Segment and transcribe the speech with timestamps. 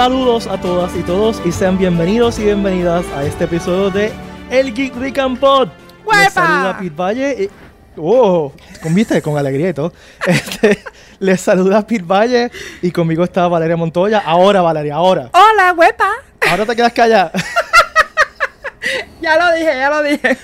[0.00, 4.10] Saludos a todas y todos y sean bienvenidos y bienvenidas a este episodio de
[4.48, 5.68] El Geek Rican Pod.
[6.10, 7.42] Les saluda Pete Valle.
[7.42, 7.50] Y,
[7.98, 8.50] oh,
[8.82, 9.20] con, ¿viste?
[9.20, 9.92] con alegría y todo.
[10.26, 10.82] Este,
[11.18, 14.22] les saluda Pete Valle y conmigo está Valeria Montoya.
[14.24, 15.28] Ahora, Valeria, ahora.
[15.34, 16.10] Hola, huepa.
[16.48, 17.32] Ahora te quedas callada.
[19.20, 20.38] ya lo dije, ya lo dije.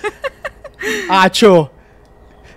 [1.08, 1.72] Acho.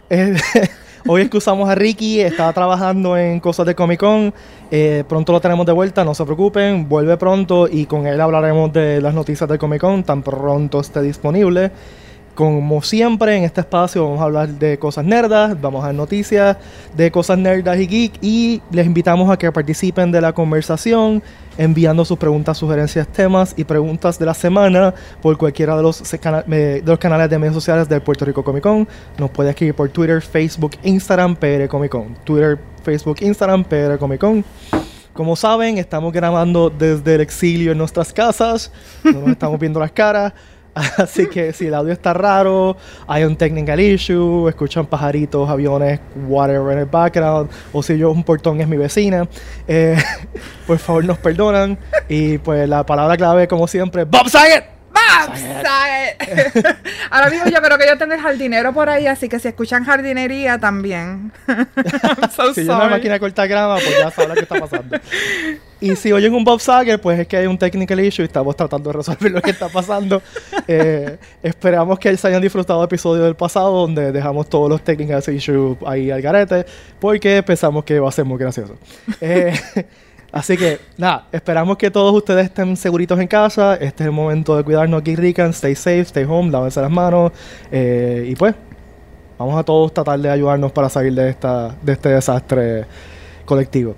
[1.07, 4.33] hoy excusamos a Ricky, estaba trabajando en cosas de Comic Con.
[4.71, 8.71] Eh, pronto lo tenemos de vuelta, no se preocupen, vuelve pronto y con él hablaremos
[8.71, 11.71] de las noticias de Comic Con tan pronto esté disponible.
[12.39, 16.55] Como siempre, en este espacio vamos a hablar de cosas nerdas, vamos a dar noticias
[16.95, 21.21] de cosas nerdas y geek y les invitamos a que participen de la conversación
[21.57, 26.81] enviando sus preguntas, sugerencias, temas y preguntas de la semana por cualquiera de los, de
[26.85, 28.87] los canales de medios sociales del Puerto Rico Comic Con.
[29.17, 32.15] Nos puede escribir por Twitter, Facebook, Instagram, PR Comic Con.
[32.23, 34.45] Twitter, Facebook, Instagram, PR Comic Con.
[35.11, 38.71] Como saben, estamos grabando desde el exilio en nuestras casas.
[39.03, 40.31] No estamos viendo las caras.
[40.97, 46.73] Así que si el audio está raro, hay un technical issue, escuchan pajaritos, aviones, whatever
[46.73, 49.27] en el background, o si yo un portón es mi vecina,
[49.67, 49.97] eh,
[50.67, 51.77] por favor nos perdonan.
[52.07, 54.78] Y pues la palabra clave, como siempre, Bob Saget.
[57.09, 59.85] Ahora mismo yo creo que yo tengo el jardinero por ahí, así que si escuchan
[59.85, 61.31] jardinería también.
[62.55, 64.99] si yo una máquina de cortar grama, pues ya saben qué está pasando.
[65.81, 68.53] Y si oyen un Bob Sager, pues es que hay un technical issue y estamos
[68.53, 70.21] tratando de resolver lo que está pasando.
[70.67, 75.23] Eh, esperamos que se hayan disfrutado del episodio del pasado, donde dejamos todos los technical
[75.33, 76.65] issues ahí al garete,
[76.99, 78.77] porque pensamos que va a ser muy gracioso.
[79.21, 79.53] Eh,
[80.31, 83.73] Así que, nada, esperamos que todos ustedes estén seguritos en casa.
[83.75, 85.49] Este es el momento de cuidarnos aquí, Rican.
[85.49, 87.31] Stay safe, stay home, lávense las manos.
[87.71, 88.53] Eh, y pues,
[89.37, 92.85] vamos a todos tratar de ayudarnos para salir de, esta, de este desastre
[93.45, 93.95] colectivo.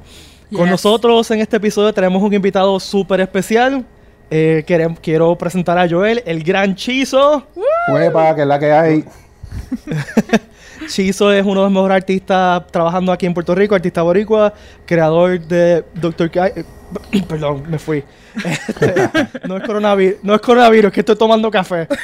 [0.56, 3.86] Con nosotros en este episodio tenemos un invitado súper especial.
[4.30, 4.64] Eh,
[5.02, 7.46] quiero presentar a Joel, el gran Chizo.
[7.90, 9.06] Huepa, que es la que hay.
[10.88, 14.54] Chizo es uno de los mejores artistas trabajando aquí en Puerto Rico, artista boricua,
[14.86, 16.64] creador de Doctor eh,
[17.28, 18.04] Perdón, me fui.
[18.46, 19.10] Este,
[19.46, 21.88] no es coronavirus, no es coronavirus, que estoy tomando café.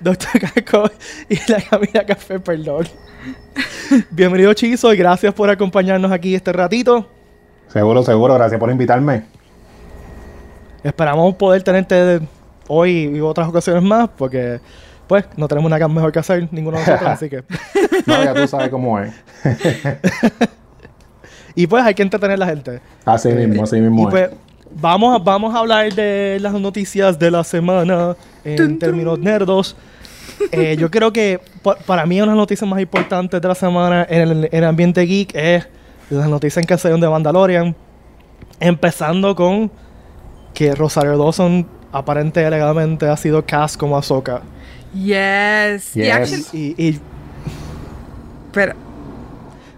[0.00, 0.90] Doctor Caco
[1.28, 2.86] y la Camila Café, perdón.
[4.10, 7.08] Bienvenido Chizo y gracias por acompañarnos aquí este ratito.
[7.68, 9.24] Seguro, seguro, gracias por invitarme.
[10.82, 12.20] Esperamos poder tenerte
[12.70, 14.60] hoy y otras ocasiones más, porque
[15.08, 17.42] pues no tenemos nada mejor que hacer ninguno de nosotros, así que.
[18.06, 19.12] no, ya tú sabes cómo es.
[21.56, 22.80] y pues hay que entretener a la gente.
[23.04, 24.02] Así eh, mismo, así mismo.
[24.02, 24.30] Y pues
[24.70, 29.76] vamos, a, vamos a hablar de las noticias de la semana en términos nerdos.
[30.52, 31.40] Eh, yo creo que
[31.86, 34.64] para mí una de las noticias más importantes de la semana en el, en el
[34.64, 35.68] ambiente geek es
[36.08, 37.74] las noticias en que se de Mandalorian.
[38.60, 39.72] Empezando con
[40.54, 44.42] que Rosario Dawson aparente alegadamente ha sido cast como Ahsoka.
[44.94, 45.94] Yes.
[45.94, 46.52] yes.
[46.52, 47.00] Y, y,
[48.52, 48.74] Pero.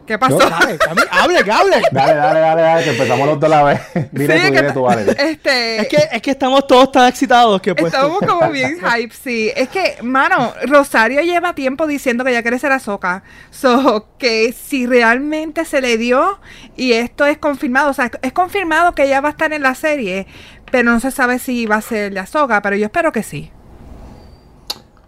[0.06, 0.36] ¿Qué pasó?
[0.36, 0.78] dale,
[1.10, 1.82] hable, que hable.
[1.92, 3.80] Dale, dale, dale, dale, que empezamos los dos a la vez.
[4.12, 5.02] Dile sí, tú, dile tú, vale.
[5.18, 7.94] Este, es, que, es que estamos todos tan excitados que pues.
[7.94, 9.52] Estamos como bien hype, sí.
[9.54, 13.22] Es que, mano, Rosario lleva tiempo diciendo que ya quiere ser Ahsoka.
[13.50, 16.40] So, que si realmente se le dio
[16.76, 19.74] y esto es confirmado, o sea, es confirmado que ella va a estar en la
[19.74, 20.26] serie,
[20.72, 23.50] pero no se sabe si va a ser la soga, pero yo espero que sí.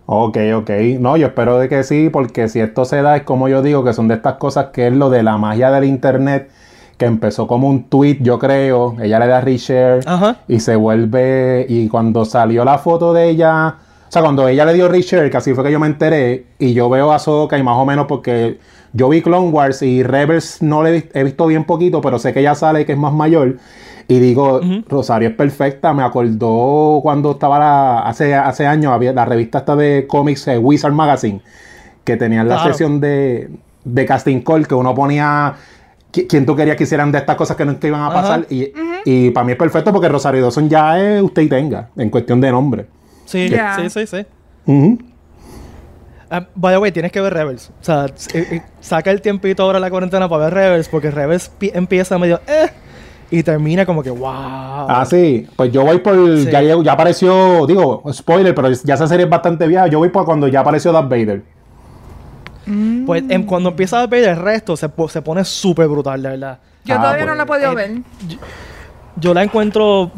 [0.06, 0.70] Ok, ok.
[1.00, 3.82] No, yo espero de que sí, porque si esto se da, es como yo digo,
[3.82, 6.50] que son de estas cosas que es lo de la magia del internet,
[6.98, 8.94] que empezó como un tweet, yo creo.
[9.00, 10.04] Ella le da reshare
[10.46, 11.64] y se vuelve.
[11.66, 13.76] Y cuando salió la foto de ella,
[14.06, 16.74] o sea, cuando ella le dio reshare, que así fue que yo me enteré, y
[16.74, 18.58] yo veo a Soka y más o menos porque
[18.92, 22.40] yo vi Clone Wars y Rebels no le he visto bien poquito, pero sé que
[22.40, 23.56] ella sale que es más mayor.
[24.06, 25.92] Y digo, Rosario es perfecta.
[25.92, 30.92] Me acordó cuando estaba hace, hace años, había la revista esta de cómics eh, Wizard
[30.92, 31.40] Magazine,
[32.04, 33.50] que tenían la sesión de,
[33.84, 35.54] de casting call, que uno ponía
[36.10, 38.46] quién tú querías que hicieran de estas cosas que no iban a pasar.
[38.50, 38.72] Y,
[39.04, 42.40] y, para mí es perfecto porque Rosario Dawson ya es usted y tenga, en cuestión
[42.40, 42.86] de nombre.
[43.24, 44.26] Sí, sí, sí, sí.
[44.66, 44.98] Uh
[46.54, 47.70] by the way, tienes que ver Rebels.
[47.80, 51.50] O sea, eh, eh, saca el tiempito ahora la cuarentena para ver Rebels, porque Rebels
[51.60, 52.70] empieza medio eh,
[53.30, 54.28] y termina como que wow.
[54.88, 55.46] Ah, sí.
[55.56, 56.36] Pues yo voy por.
[56.36, 59.86] Ya, ya apareció, digo, spoiler, pero ya esa serie es bastante vieja.
[59.86, 61.42] Yo voy por cuando ya apareció Darth Vader.
[62.66, 63.04] Mm.
[63.06, 66.58] Pues em, cuando empieza Darth Vader, el resto se, se pone súper brutal, de verdad.
[66.84, 68.38] Yo ah, todavía no pues, la he podido eh, ver.
[69.16, 70.10] Yo, la encuentro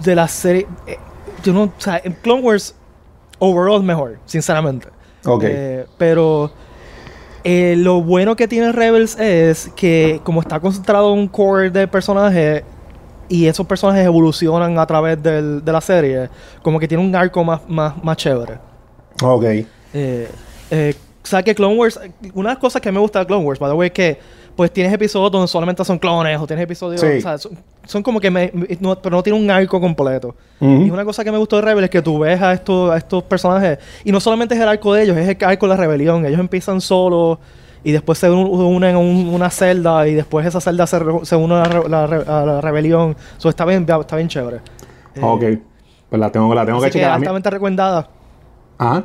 [0.00, 0.66] de la serie.
[0.86, 0.98] Eh,
[1.42, 1.62] yo no.
[1.64, 2.74] O sea, en Clone Wars,
[3.38, 4.88] overall mejor, sinceramente.
[5.24, 5.44] Ok.
[5.46, 6.50] Eh, pero
[7.44, 12.62] Eh, lo bueno que tiene Rebels es que como está concentrado un core de personajes
[13.28, 16.28] y esos personajes evolucionan a través del- de la serie,
[16.62, 18.54] como que tiene un arco más, más, más chévere.
[19.22, 19.44] Ok.
[19.44, 20.28] Eh,
[20.70, 22.00] eh, o sea que Clone Wars,
[22.34, 24.18] una de las cosas que me gusta de Clone Wars, by the way, es que
[24.56, 27.06] pues tienes episodios donde solamente son clones o tienes episodios, Sí.
[27.18, 27.52] o sea, son,
[27.84, 30.34] son como que me, me- no- pero no tiene un arco completo.
[30.60, 30.82] Ujú.
[30.86, 32.96] Y una cosa que me gustó de Rebel es que tú ves a estos, a
[32.96, 35.76] estos personajes y no solamente es el arco de ellos, es el arco de la
[35.76, 36.24] rebelión.
[36.24, 37.38] Ellos empiezan solos
[37.82, 41.24] y después se un- unen en un- una celda y después esa celda se, re-
[41.24, 43.16] se une a la, re- la a la rebelión.
[43.36, 44.58] Eso está bien, está bien chévere.
[45.16, 45.42] Eh, Ok.
[46.10, 47.10] Pues la tengo, la tengo así que checar.
[47.10, 48.08] A altamente recomendada.
[48.78, 49.04] Ajá.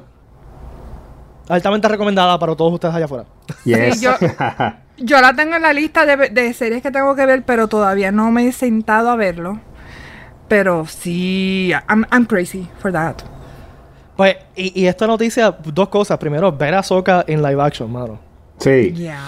[1.48, 3.26] Altamente recomendada para todos ustedes allá afuera.
[3.66, 4.00] Yes.
[4.02, 4.12] yo-
[5.02, 8.12] Yo la tengo en la lista de, de series que tengo que ver, pero todavía
[8.12, 9.60] no me he sentado a verlo.
[10.48, 13.16] Pero sí, I'm, I'm crazy for that.
[14.18, 16.18] Pues, y, y esta noticia, dos cosas.
[16.18, 18.20] Primero, ver a Soka en live action, mano.
[18.58, 18.92] sí.
[18.94, 19.20] Yeah.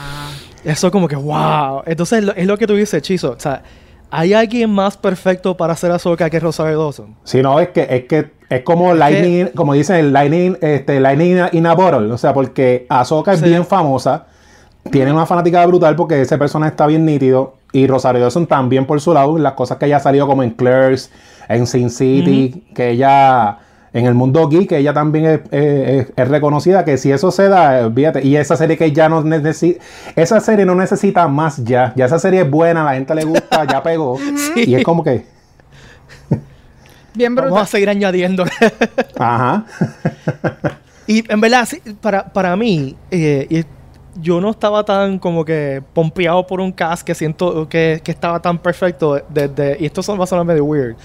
[0.63, 1.81] Eso como que, wow.
[1.87, 3.31] Entonces, lo- es lo que tú dices, Chizo.
[3.31, 3.63] O sea,
[4.11, 7.15] ¿hay alguien más perfecto para hacer a Soka que Rosario Dawson?
[7.23, 11.65] Sí, no, es que es que es como lightning, como dicen, lightning, este, lightning in
[11.65, 13.45] a bottle, o sea, porque Ahsoka es Sí.
[13.45, 14.27] bien famosa,
[14.89, 18.99] tiene una fanática brutal porque ese personaje está bien nítido y Rosario Dawson también por
[18.99, 21.11] su lado, las cosas que ella ha salido como en Clerks,
[21.47, 23.57] en Sin City, que ella
[23.93, 27.29] en el mundo geek, que ella también es, es- es- es reconocida, que si eso
[27.29, 29.83] se da, fíjate, y esa serie que ya no necesita,
[30.15, 33.65] esa serie no necesita más ya, ya esa serie es buena, la gente le gusta,
[33.65, 34.17] ya pegó,
[34.55, 35.25] y es como que,
[37.13, 37.67] Bien Vamos a brutal.
[37.67, 38.45] seguir añadiendo.
[39.19, 39.65] ajá,
[41.07, 41.67] y en verdad,
[41.99, 43.65] para, para mí, eh, y
[44.15, 48.41] yo no estaba tan como que pompeado por un cast que siento que, que estaba
[48.41, 50.95] tan perfecto desde, y esto son, va a sonar medio weird,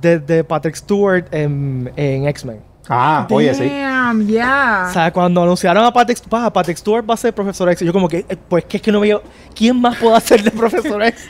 [0.00, 2.67] desde Patrick Stewart en, en X-Men.
[2.88, 3.68] Ah, oye, sí.
[3.68, 4.86] Damn, yeah.
[4.88, 7.92] O sea, cuando anunciaron a Patrick, pa, Patrick Stewart va a ser Profesor X, yo
[7.92, 9.22] como que, eh, pues que es que no veo,
[9.54, 11.28] ¿quién más puede hacer de Profesor X?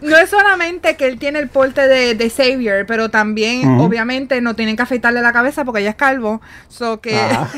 [0.00, 4.54] No es solamente que él tiene el porte de, de Xavier, pero también, obviamente, no
[4.54, 6.40] tienen que afeitarle la cabeza porque ella es calvo.
[6.68, 7.14] So que.
[7.16, 7.48] Está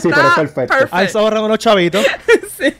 [0.00, 0.88] Sí, pero es perfecto.
[0.90, 2.04] Ahí se ahorran unos chavitos.
[2.56, 2.72] Sí.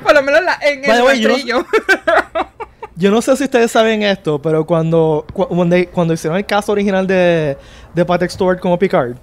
[0.00, 1.66] Por lo menos la- en By el the way, yo no- rastrillo.
[2.96, 6.72] Yo no sé si ustedes saben esto, pero cuando, cu- cuando, cuando hicieron el caso
[6.72, 7.56] original de,
[7.94, 9.14] de Patrick Stewart como Picard,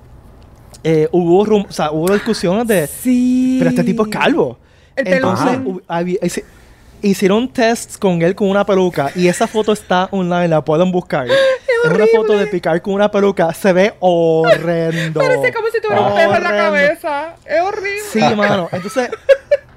[0.84, 3.58] eh, hubo, rum- o sea, hubo discusiones de, Sí.
[3.60, 4.58] pero este tipo es calvo.
[4.96, 6.20] El Entonces, había-
[7.02, 11.28] hicieron tests con él con una peluca y esa foto está online, la pueden buscar.
[11.86, 15.20] Es, una foto de Picard con una peluca, se ve horrendo.
[15.22, 17.36] Parece como si tuviera un pejo en la cabeza.
[17.46, 18.02] Es horrible.
[18.12, 18.68] Sí, mano.
[18.74, 19.10] Entonces,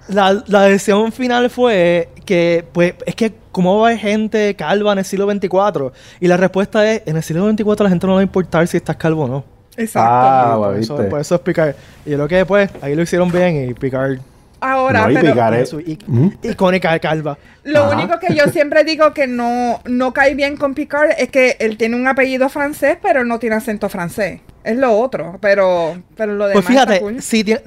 [0.09, 4.93] la, la decisión final fue que, pues, es que, ¿cómo va a haber gente calva
[4.93, 5.93] en el siglo 24?
[6.21, 8.25] Y la respuesta es: en el siglo 24 a la gente no le va a
[8.25, 9.45] importar si estás calvo o no.
[9.77, 10.11] Exacto.
[10.13, 11.11] Ah, por, bueno, eso, viste.
[11.11, 11.75] por eso es Picard.
[12.05, 14.19] Y yo creo que, pues, ahí lo hicieron bien y Picard.
[14.65, 16.33] Ahora, No, y pero picar es- Ujú.
[16.43, 17.37] icónica calva.
[17.65, 17.97] lo Ajá.
[17.97, 21.77] único que yo siempre digo que no, no cae bien con Picard es que él
[21.77, 24.41] tiene un apellido francés, pero no tiene acento francés.
[24.63, 27.21] Es lo otro, pero, pero lo demás Pues fíjate, está cool.
[27.23, 27.63] sí, tiene,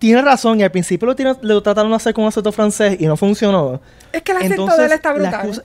[0.00, 0.58] tiene razón.
[0.58, 3.80] Y al principio lo, tiene- lo trataron de hacer con acento francés y no funcionó.
[4.12, 5.34] Es que el acento Entonces, de él está brutal.
[5.34, 5.62] excusa-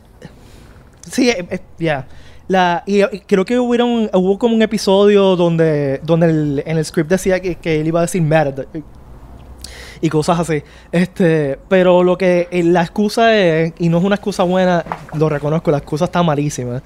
[1.10, 2.08] Sí, eh, eh, ya.
[2.48, 6.86] La, y, y creo que hubieron, hubo como un episodio donde, donde el- en el
[6.86, 8.54] script decía que, que él iba a decir mad
[10.02, 10.62] y cosas así.
[10.92, 14.84] Este, pero lo que eh, la excusa es, y no es una excusa buena,
[15.18, 16.84] lo reconozco, la excusa está malísima.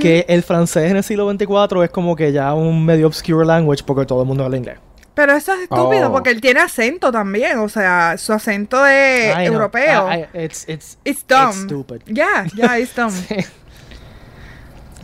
[0.00, 3.82] Que el francés en el siglo XXIV es como que ya un medio obscure language
[3.84, 4.78] porque todo el mundo habla inglés.
[5.14, 6.12] Pero eso es estúpido Oh.
[6.12, 7.58] porque él tiene acento también.
[7.58, 10.08] O sea, su acento es I europeo.
[10.10, 11.50] I- I- it's, it's, it's dumb.
[11.50, 12.00] it's stupid.
[12.06, 13.12] Yeah, yeah, it's dumb.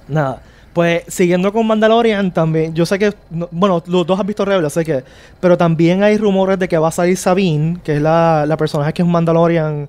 [0.08, 0.42] Nada.
[0.72, 4.72] Pues siguiendo con Mandalorian también, yo sé que, no- bueno, los dos han visto Rebels,
[4.72, 5.02] sé que,
[5.40, 8.92] pero también hay rumores de que va a salir Sabine, que es la, la personaje
[8.92, 9.88] que es un Mandalorian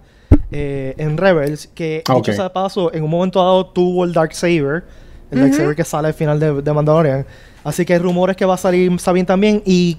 [0.51, 4.13] eh, en Rebels, que Ah, dicho sea de paso, en un momento dado tuvo el
[4.13, 4.83] Dark Saber,
[5.31, 7.25] el Dark Saber que sale al final de, de Mandalorian.
[7.63, 9.97] Así que hay rumores que va a salir Sabine también, y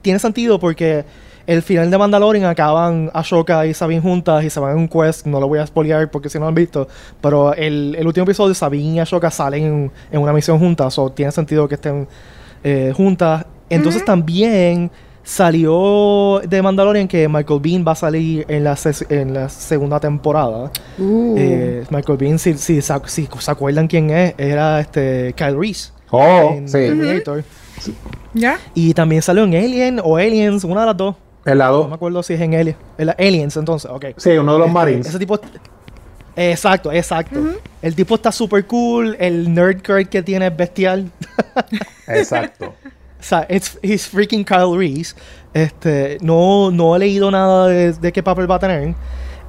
[0.00, 1.04] tiene sentido porque
[1.46, 5.26] el final de Mandalorian acaban Ashoka y Sabine juntas y se van en un quest.
[5.26, 6.88] No lo voy a spoilear porque si no lo han visto.
[7.20, 10.98] Pero el, el último episodio, Sabine y Ashoka salen en, en una misión juntas.
[10.98, 12.06] O tiene sentido que estén
[12.62, 13.44] eh, juntas.
[13.68, 14.90] Entonces también
[15.22, 20.00] salió de Mandalorian que Michael Bean va a salir en la, ses- en la segunda
[20.00, 20.70] temporada.
[20.98, 21.34] Uh.
[21.38, 25.90] Eh, Michael Bean, si, si, si se acuerdan quién es, era este Kyle Reese.
[26.10, 26.74] Oh, en sí.
[26.74, 27.44] Terminator.
[28.34, 28.58] ¿Ya?
[28.74, 31.16] Y también salió en Alien o Aliens, una de las dos.
[31.44, 31.94] El No me lado.
[31.94, 32.76] acuerdo si es en Alien.
[32.98, 34.06] En la- Aliens, entonces, ok.
[34.16, 35.06] Sí, uno de los Este, Marines.
[35.08, 35.38] Ese tipo.
[36.34, 37.40] Exacto, exacto.
[37.82, 39.16] El tipo está súper cool.
[39.20, 41.10] El nerd card que tiene es bestial.
[42.08, 42.74] Exacto.
[43.22, 45.14] O sea, it's, he's freaking Kyle Reese.
[45.54, 48.94] Este, no, no he leído nada de, de qué papel va a tener.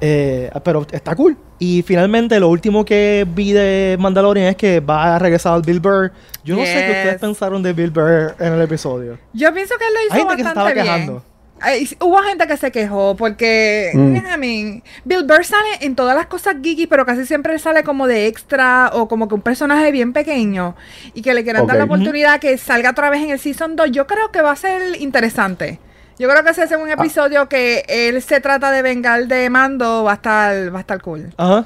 [0.00, 1.36] eh, pero está cool.
[1.58, 5.80] Y finalmente, lo último que vi de Mandalorian es que va a regresar al Bill
[5.80, 6.12] Burr.
[6.44, 7.20] Yo no sé qué ustedes Yes.
[7.20, 9.18] pensaron de Bill Burr en el episodio.
[9.32, 10.84] Yo pienso que él lo hizo Hay gente que se estaba bien.
[10.84, 11.24] quejando.
[11.64, 14.16] Ay, hubo gente que se quejó porque, Mm.
[14.16, 18.06] I mean, Bill Burr sale en todas las cosas geeky, pero casi siempre sale como
[18.06, 20.76] de extra o como que un personaje bien pequeño
[21.14, 23.90] y que le quieran dar la oportunidad que salga otra vez en el Season 2.
[23.92, 25.80] Yo creo que va a ser interesante.
[26.18, 26.92] Yo creo que ese es un Ah.
[26.92, 31.00] episodio que él se trata de vengar de Mando, va a estar, va a estar
[31.00, 31.32] cool.
[31.36, 31.64] Ajá.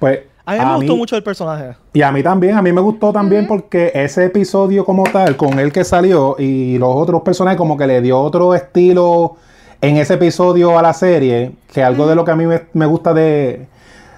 [0.00, 1.76] Pues A mí me gustó mucho el personaje.
[1.92, 5.58] Y a mí también, a mí me gustó también porque ese episodio como tal, con
[5.58, 9.36] el que salió y los otros personajes como que le dio otro estilo
[9.80, 12.86] en ese episodio a la serie, que algo de lo que a mí me, me
[12.86, 13.66] gusta de,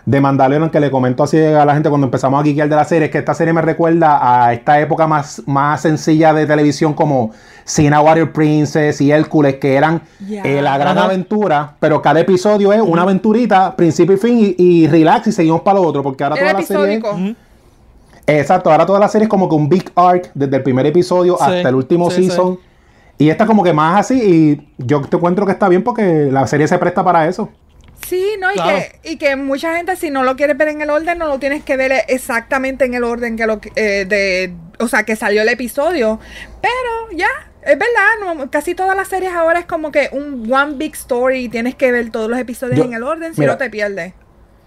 [0.07, 2.85] de Mandalorian, que le comento así a la gente cuando empezamos a geekear de la
[2.85, 6.95] serie, es que esta serie me recuerda a esta época más, más sencilla de televisión
[6.95, 7.33] como
[7.65, 11.07] Cena Warrior Princess y Hércules, que eran eh, la gran Ajá.
[11.07, 15.63] aventura, pero cada episodio es una aventurita, principio y fin, y, y relax y seguimos
[15.63, 16.97] para lo otro, porque ahora Era toda la serie...
[16.97, 17.37] es-.
[18.29, 21.37] Exacto, ahora toda la serie es como que un big arc desde el primer episodio
[21.37, 22.59] Sí, hasta el último sí, season.
[23.19, 24.21] Y esta como que más así
[24.79, 27.49] y yo te encuentro que está bien porque la serie se presta para eso.
[28.09, 28.51] Sí, ¿no?
[28.51, 28.79] Y, Claro.
[29.03, 31.39] que, y que mucha gente, si no lo quieres ver en el orden, no lo
[31.39, 35.43] tienes que ver exactamente en el orden que lo eh, de, o sea, que salió
[35.43, 36.21] el episodio.
[36.61, 37.29] Pero ya,
[37.63, 41.45] es verdad, no, casi todas las series ahora es como que un one big story
[41.45, 43.53] y tienes que ver todos los episodios Yo- en el orden, si mira.
[43.53, 44.13] no te pierdes.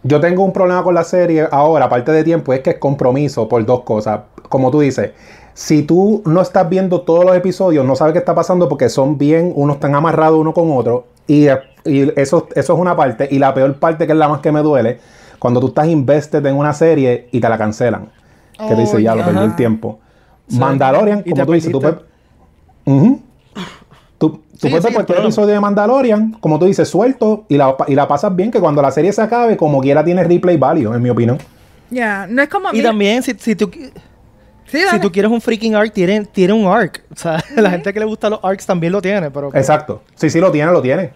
[0.03, 3.49] Yo tengo un problema con la serie ahora, aparte de tiempo, es que es compromiso
[3.49, 4.21] por dos cosas.
[4.47, 5.11] Como tú dices,
[5.53, 9.17] si tú no estás viendo todos los episodios, no sabes qué está pasando porque son
[9.17, 11.07] bien, unos están amarrados uno con otro.
[11.27, 11.47] Y,
[11.85, 13.27] y eso, eso es una parte.
[13.31, 14.99] Y la peor parte, que es la más que me duele,
[15.39, 18.09] cuando tú estás invested en una serie y te la cancelan.
[18.57, 19.99] que te dice, ya lo perdí el tiempo.
[20.51, 21.97] Mandalorian, como tú dices, tú puedes.
[24.17, 25.29] Tú, tú Sí, puedes ver sí, cualquier claro.
[25.29, 28.81] episodio de Mandalorian, como tú dices, suelto y la, y la pasas bien, que cuando
[28.81, 31.37] la serie se acabe, como quiera tiene replay value, en mi opinión.
[31.89, 32.69] Ya, no es como...
[32.69, 33.71] Y mira- también, si, si tú,
[34.65, 37.01] sí, si tú quieres un freaking arc, tiene, tiene un arc.
[37.13, 39.47] O sea, la gente que le gusta los arcs también lo tiene, pero...
[39.55, 40.03] Exacto.
[40.15, 41.11] Sí, sí, lo tiene, lo tiene.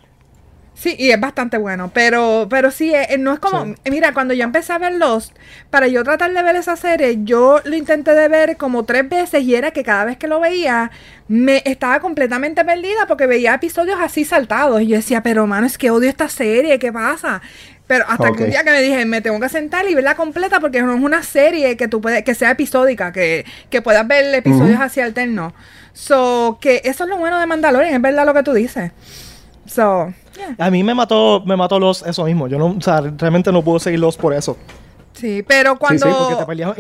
[0.76, 3.76] Sí, y es bastante bueno, pero pero sí, eh, no es como, Sí.
[3.92, 5.32] mira, cuando yo empecé a ver Lost,
[5.70, 9.44] para yo tratar de ver esa serie, yo lo intenté de ver como tres veces
[9.44, 10.90] y era que cada vez que lo veía,
[11.28, 15.78] me estaba completamente perdida porque veía episodios así saltados y yo decía, pero mano, es
[15.78, 17.42] que odio esta serie, ¿qué pasa?
[17.86, 20.60] Pero hasta que un día que me dije, me tengo que sentar y verla completa
[20.60, 24.34] porque no es una serie que tú puedes, que sea episódica, que, que puedas ver
[24.34, 25.54] episodios así alternos.
[25.92, 28.92] So, que eso es lo bueno de Mandalorian, es verdad lo que tú dices.
[29.74, 30.56] So, yeah.
[30.66, 32.48] A mí me mató, me mató los eso mismo.
[32.48, 34.58] Yo no, o sea, realmente no puedo seguirlos por eso.
[35.14, 36.06] Sí, pero cuando...
[36.08, 36.78] sí, Porque te perdías-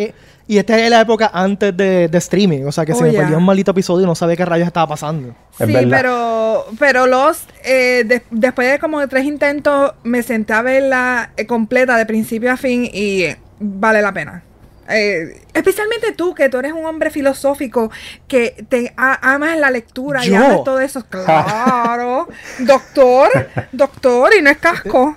[0.48, 2.64] y, y esta es la época antes de, de streaming.
[2.66, 3.22] O sea, que si Oh, me yeah.
[3.22, 5.36] perdía un maldito episodio no sabía qué rayos estaba pasando.
[5.58, 10.62] Sí, pero, pero los eh, de- después de como de tres intentos me senté a
[10.64, 14.44] verla eh, completa de principio a fin y eh, vale la pena.
[14.90, 17.90] Eh, especialmente tú, que tú eres un hombre filosófico,
[18.28, 21.06] que te a- amas la lectura y amas todo eso.
[21.10, 22.28] Claro.
[22.60, 23.30] doctor,
[23.72, 25.16] doctor, y no es casco.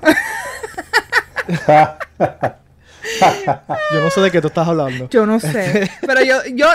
[3.93, 5.09] Yo no sé de qué tú estás hablando.
[5.11, 5.91] Yo no sé.
[6.07, 6.67] Pero yo, yo,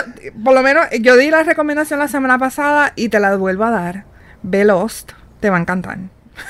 [0.42, 3.70] por lo menos, yo di la recomendación la semana pasada y te la vuelvo a
[3.70, 4.04] dar.
[4.42, 5.98] Ve Lost, te va a encantar.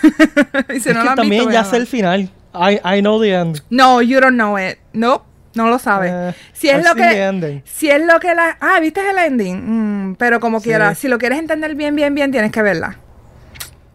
[0.75, 2.31] Y si es no que la también visto, ya sé el final.
[2.55, 3.63] I, I know the end.
[3.71, 4.79] No, you don't know it.
[4.93, 6.11] Nope, no lo sabes.
[6.15, 10.15] Eh, si es lo que, si es lo que la, ah, viste el ending, Mm,
[10.17, 10.65] pero como Sí.
[10.71, 12.97] quieras, si lo quieres entender bien, bien, bien, tienes que verla.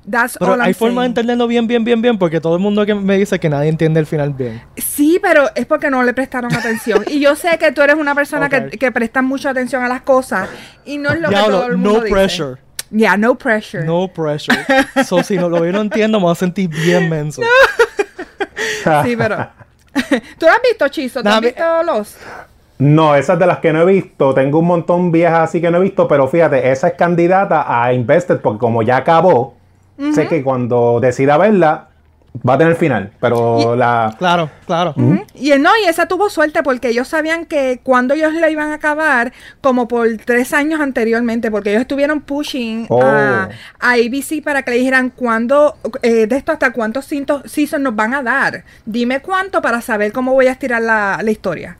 [0.09, 1.09] That's Pero all hay I'm forma de saying.
[1.11, 3.99] entenderlo bien, bien, bien, bien, porque todo el mundo que me dice que nadie entiende
[3.99, 4.61] el final bien.
[4.77, 7.03] Sí, pero es porque no le prestaron atención.
[7.07, 10.03] y yo sé que tú eres una persona que, que presta mucha atención a las
[10.03, 10.47] cosas
[10.85, 12.13] y no es lo que todo el mundo no dice.
[12.13, 12.55] pressure.
[12.89, 13.83] Yeah, no pressure.
[13.83, 14.57] No pressure.
[15.05, 17.41] so, si no, lo yo no entiendo, me voy a sentir bien menso.
[19.03, 19.49] Sí, pero.
[20.37, 21.21] ¿Tú lo has visto, Chizo?
[21.23, 22.17] ¿Tú has visto Lost?
[22.79, 25.79] No, esas de las que no he visto, tengo un montón viejas así que no
[25.79, 29.55] he visto, pero fíjate, esa es candidata a Invested porque como ya acabó,
[30.13, 31.86] sé que cuando decida verla
[32.47, 34.15] va a tener final, pero la...
[34.17, 34.93] Claro, claro.
[34.97, 35.23] Ujú.
[35.35, 38.71] Y eh, no, y esa tuvo suerte porque ellos sabían que cuando ellos la iban
[38.71, 43.01] a acabar, como por tres años anteriormente, porque ellos estuvieron pushing Oh.
[43.01, 47.83] a, a ABC para que le dijeran cuándo, eh, de esto hasta cuántos cintos- seasons
[47.83, 48.63] nos van a dar.
[48.85, 51.77] Dime cuánto para saber cómo voy a estirar la, la historia.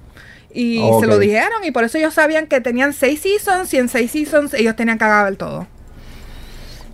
[0.54, 3.90] Y se lo dijeron, y por eso ellos sabían que tenían seis seasons, y en
[3.90, 5.68] seis seasons ellos tenían que acabar todo.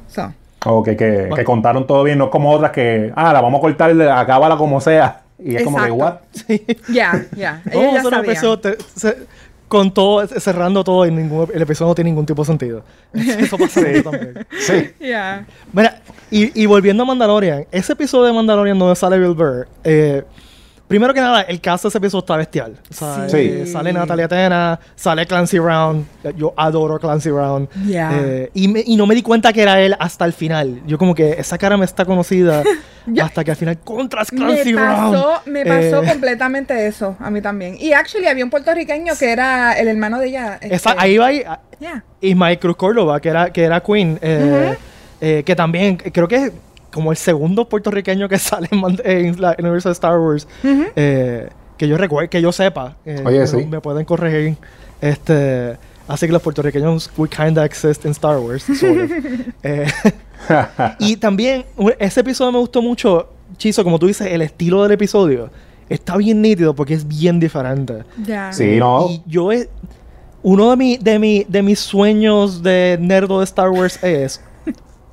[0.10, 0.34] So.
[0.65, 3.62] Ok, que, que contaron todo bien, no es como otras que, ah, la vamos a
[3.62, 5.22] cortar, acábala como sea.
[5.39, 6.15] Y es como que, what?
[6.32, 6.65] Sí.
[6.89, 7.62] Ya, ya.
[7.74, 8.25] Vamos a ya hacer un sabían.
[8.32, 8.60] episodio.
[8.60, 9.17] te- se-
[9.67, 12.84] con todo, cerrando todo y ningún, el episodio no tiene ningún tipo de sentido.
[13.13, 14.46] Eso pasa mucho también.
[14.60, 14.91] Sí.
[15.00, 15.46] Yeah.
[15.74, 20.24] Mira, y, y volviendo a Mandalorian, ese episodio de Mandalorian donde sale Bill Burr, eh,
[20.94, 22.78] primero que nada, el cast de ese episodio está bestial.
[22.92, 23.38] O sea, Sí.
[23.38, 26.06] eh, sale Natalia Tena, sale Clancy Brown.
[26.38, 27.68] Yo adoro Clancy Brown.
[27.84, 28.12] Yeah.
[28.14, 30.82] Eh, y, me- y no me di cuenta que era él hasta el final.
[30.86, 32.62] Yo como que esa cara me está conocida
[33.24, 35.12] hasta que al final contras Me Clancy Brown.
[35.14, 37.76] pasó, me pasó Eh, completamente eso, a mí también.
[37.80, 40.60] Y actually había un puertorriqueño que era el hermano de ella.
[40.62, 42.04] esa- este, ahí va ahí, a- yeah.
[42.22, 46.52] Ismael Cruz Córdoba, que era, que era Queen, que también creo que
[46.94, 50.48] como el segundo puertorriqueño que sale en, la el universo de Star Wars.
[50.64, 52.96] eh, que yo recuerde, que yo sepa.
[53.06, 53.58] eh, Oye, me- sí.
[53.66, 54.56] Me pueden corregir.
[55.02, 55.76] Este,
[56.08, 58.64] así que los puertorriqueños, we kinda exist in Star Wars.
[58.64, 59.12] sort of.
[59.64, 59.88] Eh,
[61.00, 61.66] y también,
[62.00, 65.50] ese episodio me gustó mucho, Chizo, como tú dices, el estilo del episodio.
[65.90, 68.04] Está bien nítido porque es bien diferente.
[68.52, 69.08] Sí, no.
[69.10, 69.70] Y yo he-
[70.42, 74.42] uno de, mi, de, mi, de mis sueños de nerdo de Star Wars es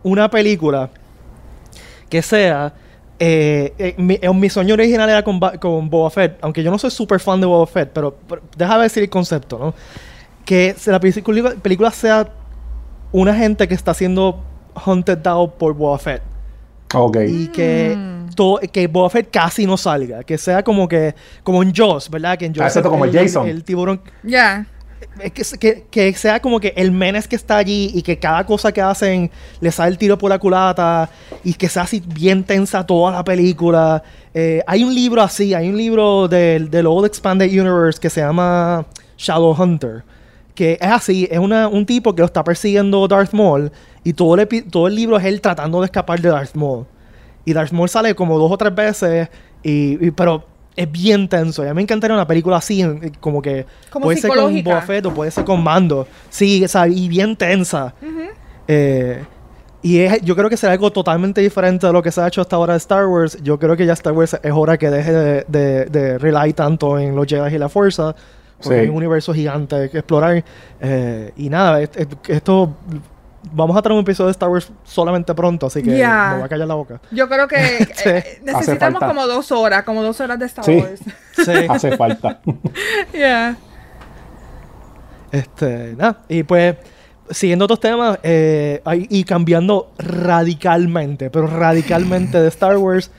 [0.02, 0.90] una película
[2.10, 2.74] que sea.
[3.22, 6.78] eh, eh, mi, eh, mi sueño original era con, con Boba Fett, aunque yo no
[6.78, 9.74] soy súper fan de Boba Fett, pero, pero déjame decir el concepto, ¿no?
[10.44, 12.28] Que la película, película sea
[13.12, 14.42] una gente que está siendo
[14.86, 16.22] hunted down por Boba Fett
[16.94, 17.18] Ok.
[17.28, 18.30] y que Mm.
[18.34, 22.38] todo, que Boba Fett casi no salga, que sea como que como en Jaws, ¿verdad?
[22.38, 23.46] Que en Jaws Ah, exacto, como el Jason.
[23.48, 24.60] el tiburón Ya.
[24.60, 24.79] es
[25.32, 28.72] que, que, que sea como que el menes que está allí y que cada cosa
[28.72, 29.30] que hacen
[29.60, 31.10] le sale el tiro por la culata
[31.44, 34.02] y que sea así bien tensa toda la película.
[34.34, 38.20] Eh, hay un libro así, hay un libro del, del Old Expanded Universe que se
[38.20, 40.02] llama Shadowhunter.
[40.54, 43.70] Que es así, es una, un tipo que lo está persiguiendo Darth Maul
[44.04, 46.86] y todo el, todo el libro es él tratando de escapar de Darth Maul.
[47.44, 49.28] Y Darth Maul sale como dos o tres veces,
[49.62, 50.44] y, y- pero
[50.80, 51.64] es bien tenso.
[51.64, 54.36] Y a mí me encantaría una película así, en- como que Como puede ser con
[54.38, 54.70] psicológica.
[54.70, 56.06] Boba Fett o puede ser con Mando.
[56.28, 57.94] Sí, o sea, y bien tensa.
[58.68, 59.22] Eh,
[59.82, 62.40] y es- yo creo que será algo totalmente diferente de lo que se ha hecho
[62.40, 63.38] hasta ahora de Star Wars.
[63.42, 66.98] Yo creo que ya Star Wars es hora que deje de, de, de rely tanto
[66.98, 68.14] en los Jedi y la Fuerza.
[68.62, 68.80] Porque Sí.
[68.82, 70.44] hay un universo gigante que explorar.
[70.80, 72.74] Eh, y nada, es- es- esto...
[73.52, 76.28] Vamos a tener un episodio de Star Wars solamente pronto, así que Ya.
[76.32, 77.00] me voy a callar la boca.
[77.10, 78.08] Yo creo que eh, Sí.
[78.10, 80.76] eh, necesitamos como dos horas, como dos horas de Star Sí.
[80.76, 81.00] Wars.
[81.44, 81.52] Sí.
[81.68, 82.40] Hace falta.
[83.14, 83.56] Yeah.
[85.32, 86.18] Este, nada.
[86.28, 86.76] Y pues,
[87.30, 93.10] siguiendo otros temas eh, y cambiando radicalmente, pero radicalmente de Star Wars,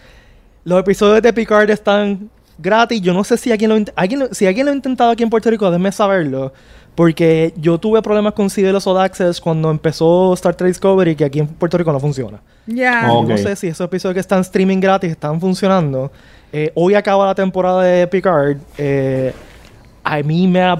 [0.65, 3.01] los episodios de Picard están gratis.
[3.01, 5.49] Yo no sé si alguien lo, alguien si alguien lo ha intentado aquí en Puerto
[5.49, 6.53] Rico, déjenme saberlo.
[6.95, 11.39] Porque yo tuve problemas con CBS All Access cuando empezó Star Trek Discovery, que aquí
[11.39, 12.41] en Puerto Rico no funciona.
[12.67, 13.07] Yeah.
[13.11, 13.23] Oh.
[13.23, 16.11] Yo no sé si esos episodios que están streaming gratis están funcionando.
[16.51, 18.57] Eh, hoy acaba la temporada de Picard.
[18.77, 19.33] Eh,
[20.03, 20.77] a mí me ha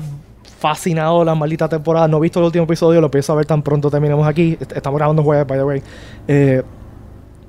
[0.60, 2.08] fascinado la maldita temporada.
[2.10, 4.58] No he visto el último episodio, lo empiezo a ver tan pronto terminemos aquí.
[4.60, 5.82] Est- Estamos grabando jueves, by the way.
[6.28, 6.62] Eh,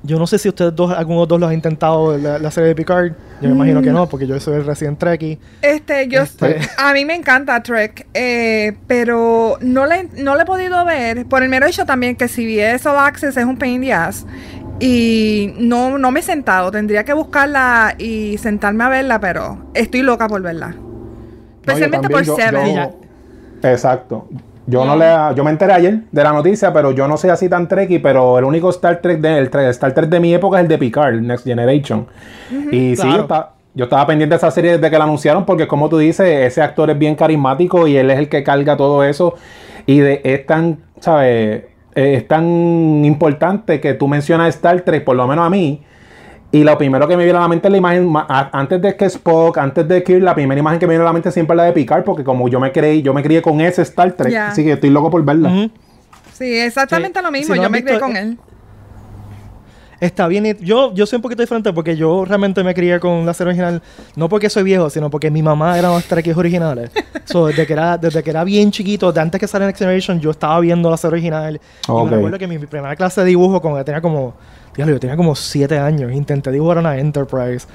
[0.03, 2.75] yo no sé si ustedes dos, algunos dos los han intentado la, la serie de
[2.75, 3.13] Picard.
[3.41, 5.39] Yo me imagino que no, porque yo soy el Resident Trekkie.
[5.61, 10.45] Este, yo, Este- a mí me encanta Trek, eh, pero no le, no le he
[10.45, 13.75] podido ver, por el mero hecho también que si CBS All Access es un pain
[13.75, 14.25] in the ass,
[14.79, 20.01] y no, no me he sentado, tendría que buscarla y sentarme a verla, pero estoy
[20.01, 20.69] loca por verla.
[20.69, 22.75] No, Especialmente por yo- Seven.
[22.75, 22.99] yo-
[23.69, 24.27] Exacto.
[24.65, 27.49] Yo no le yo me enteré ayer de la noticia, pero yo no soy así
[27.49, 30.63] tan trekky, pero el único Star Trek de el Star Trek de mi época es
[30.63, 32.07] el de Picard, Next Generation.
[32.71, 33.15] Y sí, Claro.
[33.15, 35.97] yo estaba, yo estaba pendiente de esa serie desde que la anunciaron, porque como tú
[35.97, 39.35] dices, ese actor es bien carismático y él es el que carga todo eso.
[39.85, 41.63] Y de, es tan, ¿sabes?
[41.93, 45.83] Es tan importante que tú mencionas Star Trek, por lo menos a mí.
[46.53, 49.05] Y lo primero que me viene a la mente es la imagen, antes de que
[49.05, 51.57] Spock, antes de Kirk, la primera imagen que me viene a la mente siempre es
[51.57, 54.35] la de Picard, porque como yo me creí, yo me crié con ese Star Trek,
[54.35, 55.49] así que estoy loco por verla.
[56.31, 57.25] Sí, exactamente Sí.
[57.25, 58.37] lo mismo, Si no yo me visto, quedé con eh, él.
[59.99, 60.45] Está bien.
[60.45, 63.49] y- Yo, yo soy un poquito diferente porque yo realmente me crié con la serie
[63.51, 63.81] original.
[64.17, 66.91] No porque soy viejo, sino porque mi mamá era más Trekkies originales.
[67.25, 70.19] so, desde, que era, desde que era bien chiquito, de antes que saliera Next Generation,
[70.19, 71.55] yo estaba viendo la serie original.
[71.55, 71.59] Y
[71.91, 72.09] Ok.
[72.09, 74.33] me recuerdo que mi, mi primera clase de dibujo, cuando tenía como.
[74.75, 76.11] Diablo, yo tenía como 7 años.
[76.11, 77.67] Intenté dibujar una Enterprise.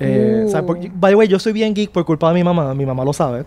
[0.00, 0.50] Eh, Uh.
[0.50, 0.66] ¿sabes?
[0.66, 2.74] Porque- by the way, yo soy bien geek por culpa de mi mamá.
[2.74, 3.44] Mi mamá lo sabe.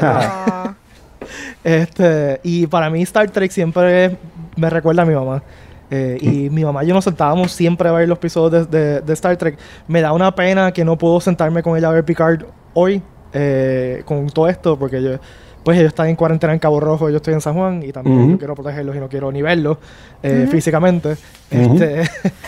[0.00, 0.74] Ah,
[1.64, 4.16] Este, y para mí Star Trek siempre
[4.56, 5.42] me recuerda a mi mamá.
[5.90, 9.00] Eh, y mi mamá y yo nos sentábamos siempre a ver los episodios de, de-
[9.00, 9.58] de Star Trek.
[9.88, 12.44] Me da una pena que no puedo sentarme con ella a ver Picard
[12.74, 15.18] hoy eh, con todo esto, porque yo,
[15.64, 18.30] pues ellos están en cuarentena en Cabo Rojo, yo estoy en San Juan y también
[18.32, 19.78] yo quiero protegerlos y no quiero ni verlos
[20.22, 21.16] eh, físicamente.
[21.50, 22.02] Este,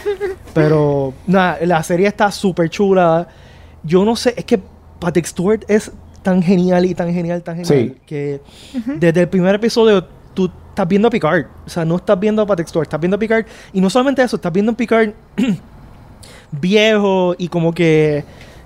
[0.55, 3.27] pero nada, la serie está súper chula.
[3.83, 4.61] Yo no sé, es que
[4.99, 5.91] Patrick Stewart es
[6.23, 8.01] tan genial y tan genial, tan genial, Sí.
[8.07, 8.41] que
[8.99, 11.47] desde el primer episodio tú estás viendo a Picard.
[11.67, 13.45] O sea, no estás viendo a Patrick Stewart, estás viendo a Picard.
[13.73, 15.11] Y no solamente eso, estás viendo a Picard
[16.53, 18.25] viejo y como que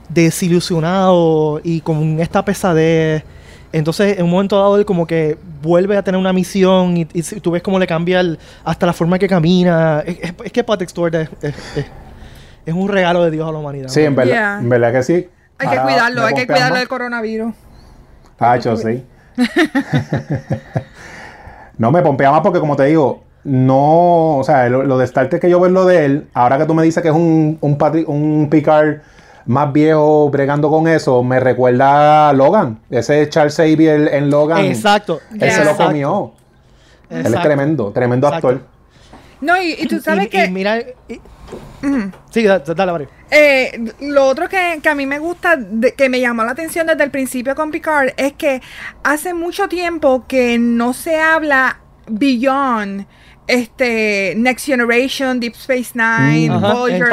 [0.08, 3.24] desilusionado y con esta pesadez.
[3.72, 7.50] Entonces, en un momento dado, él como que vuelve a tener una misión y, tú
[7.50, 10.02] ves cómo le cambia el- hasta la forma que camina.
[10.06, 11.86] Es, es- es que Patrick Stewart es, es- es-
[12.64, 13.88] es un regalo de Dios a la humanidad.
[13.88, 14.58] Sí, en verdad, Yeah.
[14.60, 15.28] en verdad que sí.
[15.58, 17.54] Hay que cuidarlo, hay que cuidarlo del coronavirus.
[18.36, 19.02] Tacho, sí.
[21.78, 24.38] no me pompea más porque, como te digo, no.
[24.38, 26.64] O sea, lo, lo de Star Trek que yo veo lo de él, ahora que
[26.66, 28.98] tú me dices que es un, un, Patri- un Picard
[29.46, 32.80] más viejo bregando con eso, me recuerda a Logan.
[32.90, 34.64] Ese Charles Xavier en Logan.
[34.64, 35.20] Exacto.
[35.32, 35.50] Él Yeah.
[35.50, 36.32] se lo exacto, comió.
[37.10, 38.48] Él es tremendo, tremendo Exacto.
[38.48, 38.66] actor.
[39.40, 40.44] No, y, y tú sabes Y- que...
[40.46, 40.78] y mira.
[40.80, 41.20] y-
[42.30, 43.08] Sí, da- dale, Mario.
[43.30, 46.86] Eh, lo otro que, que a mí me gusta, de- que me llamó la atención
[46.88, 48.60] desde el principio con Picard, es que
[49.04, 51.78] hace mucho tiempo que no se habla
[52.08, 53.06] beyond
[53.46, 56.60] este Next Generation, Deep Space Nine, Mm.
[56.60, 57.08] Voyager.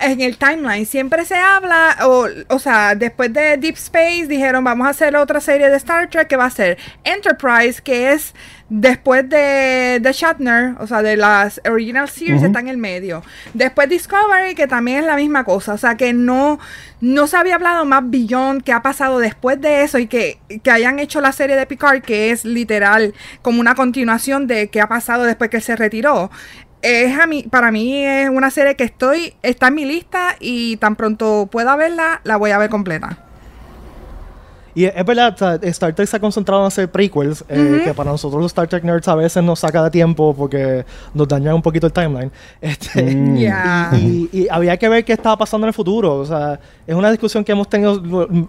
[0.00, 4.86] en el timeline siempre se habla, o, o sea, después de Deep Space dijeron vamos
[4.86, 8.34] a hacer otra serie de Star Trek que va a ser Enterprise, que es
[8.70, 12.46] después de, de Shatner, o sea, de las original series Ujú.
[12.46, 13.22] está en el medio.
[13.52, 16.58] Después Discovery, que también es la misma cosa, o sea, que no,
[17.00, 20.70] no se había hablado más Beyond que ha pasado después de eso y que, que
[20.70, 24.88] hayan hecho la serie de Picard, que es literal como una continuación de qué ha
[24.88, 26.30] pasado después que él se retiró.
[26.80, 30.76] Es a mí, para mí es una serie que estoy, está en mi lista y
[30.78, 33.18] tan pronto pueda verla, la voy a ver completa.
[34.74, 38.40] Y es verdad, Star Trek se ha concentrado en hacer prequels, eh, que para nosotros
[38.40, 41.86] los Star Trek nerds a veces nos saca de tiempo porque nos dañan un poquito
[41.86, 42.30] el timeline.
[42.60, 43.36] Este, Mm.
[43.36, 43.90] Ya.
[43.94, 46.16] y, y había que ver qué estaba pasando en el futuro.
[46.18, 48.00] O sea, es una discusión que hemos tenido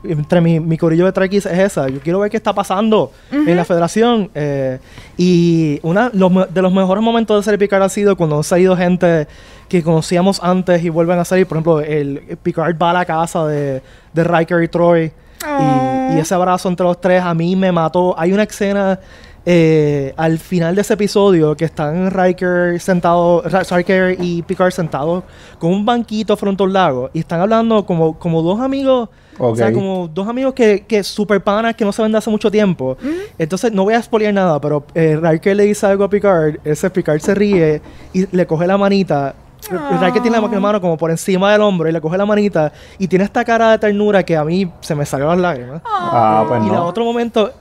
[0.03, 1.87] entre mi, mi corillo de Trekkies es esa.
[1.89, 4.29] Yo quiero ver qué está pasando en la federación.
[4.35, 4.79] eh,
[5.17, 9.27] y me- de los mejores momentos de serie Picard ha sido cuando han salido gente
[9.69, 11.45] que conocíamos antes y vuelven a salir.
[11.47, 13.81] Por ejemplo, el Picard va a la casa de,
[14.13, 15.11] de Riker y Troy.
[15.43, 18.13] Y, y ese abrazo entre los tres a mí me mató.
[18.17, 18.99] Hay una escena
[19.43, 25.23] eh, al final de ese episodio que están Riker sentado, Riker y Picard sentados
[25.57, 29.09] con un banquito frente a un lago y están hablando como, como dos amigos.
[29.39, 32.29] O sea, como dos amigos que, que super panas que no se ven de hace
[32.29, 32.95] mucho tiempo.
[33.39, 36.91] Entonces, no voy a spoilear nada, pero eh, Riker le dice algo a Picard, ese
[36.91, 37.81] Picard se ríe
[38.13, 39.33] y le coge la manita.
[39.69, 43.07] Riker tiene la mano como por encima del hombro y le coge la manita y
[43.07, 45.81] tiene esta cara de ternura que a mí se me salió las lágrimas.
[45.85, 46.85] Ah, pues y el no.
[46.85, 47.51] otro momento,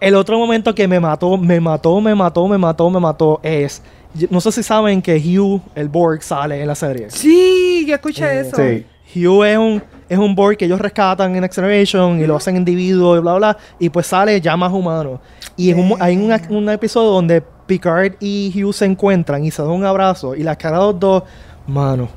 [0.00, 3.82] el otro momento que me mató, me mató, me mató, me mató, me mató es,
[4.30, 7.10] no sé si saben que Hugh, el Borg, sale en la serie.
[7.10, 8.56] Sí, yo escuché Eh, eso.
[8.56, 8.86] Sí.
[9.26, 12.56] Hugh es un, es un Borg que ellos rescatan en Next Generation y lo hacen
[12.56, 15.20] individuo y bla, bla, y pues sale ya más humano.
[15.56, 19.62] Y en un, hay una- un episodio donde Picard y Hugh se encuentran y se
[19.62, 21.22] dan un abrazo y la cara de los dos,
[21.66, 22.08] mano.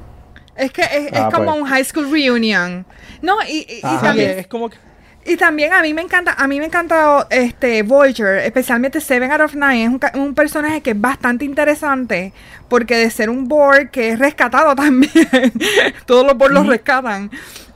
[0.56, 1.62] Es que es, es Ah, como pues.
[1.62, 2.86] un high school reunion.
[3.22, 4.78] No, y, también, es como que...
[5.26, 9.42] y también a mí me encanta, a mí me encanta este Voyager, especialmente Seven out
[9.42, 12.34] of Nine, es un, ca- un personaje que es bastante interesante,
[12.70, 15.12] porque de ser un Borg que es rescatado también,
[16.08, 17.30] todos los Borg los rescatan.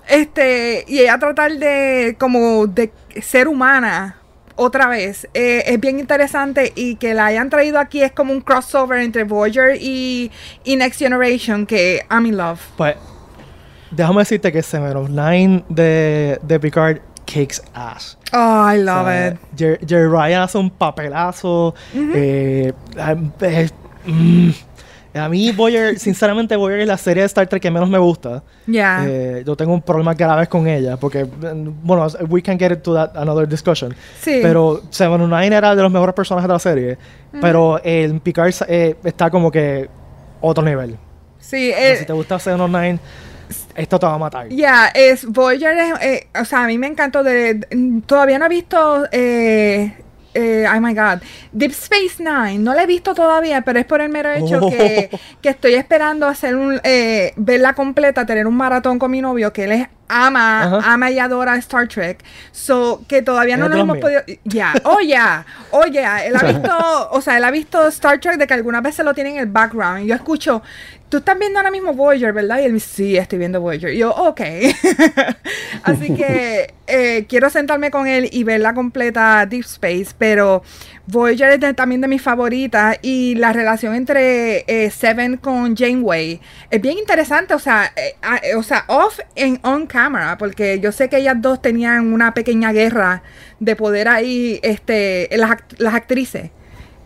[0.08, 4.18] Este, y ella tratar de como de ser humana
[4.56, 8.42] otra vez eh, es bien interesante y que la hayan traído aquí es como un
[8.42, 10.32] crossover entre Voyager y,
[10.64, 12.60] y Next Generation que I'm in love.
[12.78, 12.96] Pues,
[13.92, 18.18] déjame decirte que Seven of Nine de, de Picard kicks ass.
[18.34, 18.38] Oh,
[18.70, 19.38] I O love sea, it.
[19.58, 21.74] Jer- Jerry Ryan hace un papelazo.
[21.94, 23.16] eh, ah,
[24.06, 24.50] mm.
[25.14, 28.44] A mí, Voyager, sinceramente, Voyager es la serie de Star Trek que menos me gusta.
[28.66, 29.06] Yeah.
[29.08, 32.94] Eh, yo tengo un problema graves con ella, porque, mm, bueno, we can get into
[32.94, 33.94] that another discussion.
[34.22, 34.40] Sí.
[34.42, 36.98] Pero Seven of Nine era de los mejores personajes de la serie.
[37.42, 39.90] Pero el Picard eh, está como que
[40.42, 40.98] otro nivel.
[41.40, 43.00] sí, eh, si te gusta Seven of Nine,
[43.76, 44.48] esto te va a matar.
[44.50, 48.50] Ya, es Voyager eh, o sea, a mí me encantó de, de- todavía no he
[48.50, 49.94] visto eh,
[50.34, 51.20] eh, oh my god,
[51.52, 54.70] Deep Space Nine, no la he visto todavía, pero es por el mero hecho Oh.
[54.70, 55.10] que,
[55.42, 59.64] que estoy esperando hacer un eh, verla completa, tener un maratón con mi novio, que
[59.66, 60.94] él es ama, Ajá.
[60.94, 62.24] ama y adora Star Trek.
[62.52, 64.22] So que todavía no nos hemos podido.
[64.44, 66.26] Ya, oh ya, oh ya.
[66.26, 69.14] Él ha visto, o sea, él ha visto Star Trek de que algunas veces lo
[69.14, 70.04] tiene en el background.
[70.04, 70.62] Y yo escucho
[71.10, 72.60] tú estás viendo ahora mismo Voyager, ¿verdad?
[72.60, 73.94] Y él me dice, sí, estoy viendo Voyager.
[73.94, 74.40] Y yo, ok.
[75.84, 80.64] Así que eh, quiero sentarme con él y ver la completa Deep Space, pero
[81.08, 86.40] Voyager es de- también de mis favoritas y la relación entre eh, Seven con Janeway
[86.70, 90.92] es bien interesante, o sea, eh, ah, o sea, off and on camera, porque yo
[90.92, 93.22] sé que ellas dos tenían una pequeña guerra
[93.60, 96.50] de poder ahí, este, las, act- las actrices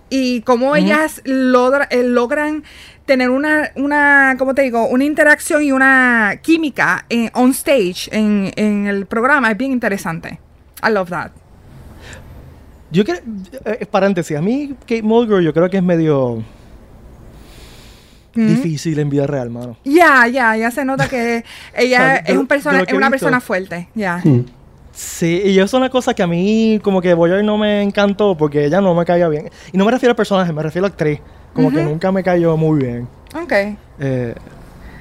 [0.09, 2.63] y cómo ellas logra- eh, logran
[3.05, 4.87] tener una, una, ¿cómo te digo?
[4.87, 10.39] Una interacción y una química en, on stage en, en el programa es bien interesante.
[10.87, 11.31] I love that.
[12.91, 13.17] Yo creo,
[13.65, 16.43] eh, paréntesis, a mí Kate Mulgrew yo creo que es medio
[18.35, 18.47] Mm.
[18.47, 19.77] difícil en vida real, mano.
[19.83, 21.43] Ya, ya, ya se nota que
[21.75, 23.11] ella es, un persona, es una visto.
[23.11, 23.87] persona fuerte.
[23.95, 24.21] Ya.
[24.91, 28.35] Sí, y eso es una cosa que a mí como que Voyager no me encantó
[28.37, 29.49] porque ella no me caía bien.
[29.71, 31.19] Y no me refiero al personaje, me refiero a la actriz.
[31.53, 33.07] Como que nunca me cayó muy bien.
[33.33, 33.51] Ok.
[33.99, 34.35] Eh,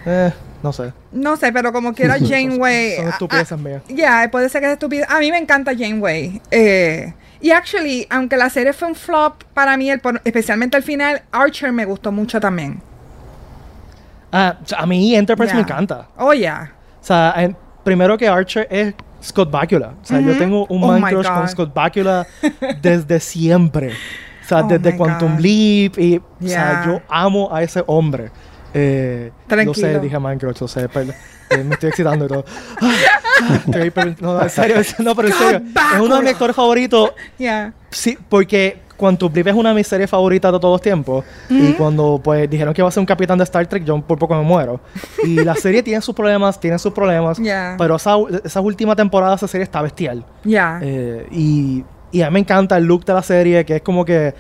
[0.07, 0.93] eh, no sé.
[1.13, 2.97] No sé, pero como quiera Janeway.
[2.97, 3.83] Son ah, estupideces ah, mías.
[3.89, 5.05] Ya, puede ser que es estúpido.
[5.09, 6.41] A mí me encanta Janeway.
[6.51, 11.23] Eh, y actually, aunque la serie fue un flop para mí, el especialmente al final,
[11.33, 12.81] Archer me gustó mucho también.
[14.37, 16.09] Ah, a mí Enterprise me encanta.
[16.19, 16.73] Oh, yeah.
[17.01, 19.95] O sea, en- primero que Archer es Scott Bakula.
[20.03, 21.49] O sea, yo tengo un Oh man my crush con.
[21.49, 22.27] Scott Bakula
[22.83, 23.91] desde siempre.
[24.45, 25.41] O sea, Oh desde Quantum God.
[25.41, 25.99] Leap.
[25.99, 28.31] Y, o sea, yo amo a ese hombre.
[28.75, 29.75] Eh, Lo Tranquilo.
[29.75, 30.89] sé, dije man crush, lo sé.
[30.89, 31.13] pero,
[31.51, 32.45] eh, me estoy excitando y todo.
[32.83, 32.93] Ah,
[33.43, 33.59] ah,
[34.21, 35.63] no, en serio, no, pero en serio.
[35.95, 37.13] Es uno de mis actores favoritos.
[37.39, 37.73] Yeah.
[37.91, 41.25] Sí, porque Quantum Leap es una de mis series favoritas de todos los tiempos.
[41.51, 44.19] Y cuando pues dijeron que iba a ser un capitán de Star Trek, yo por
[44.19, 44.81] poco me muero.
[45.25, 47.39] Y la serie tiene sus problemas, tiene sus problemas.
[47.39, 47.75] Yeah.
[47.79, 50.25] Pero esa, esa última temporada de esa serie está bestial.
[50.45, 50.79] Yeah.
[50.83, 54.05] Eh, y, y a mí me encanta el look de la serie, que es como
[54.05, 54.33] que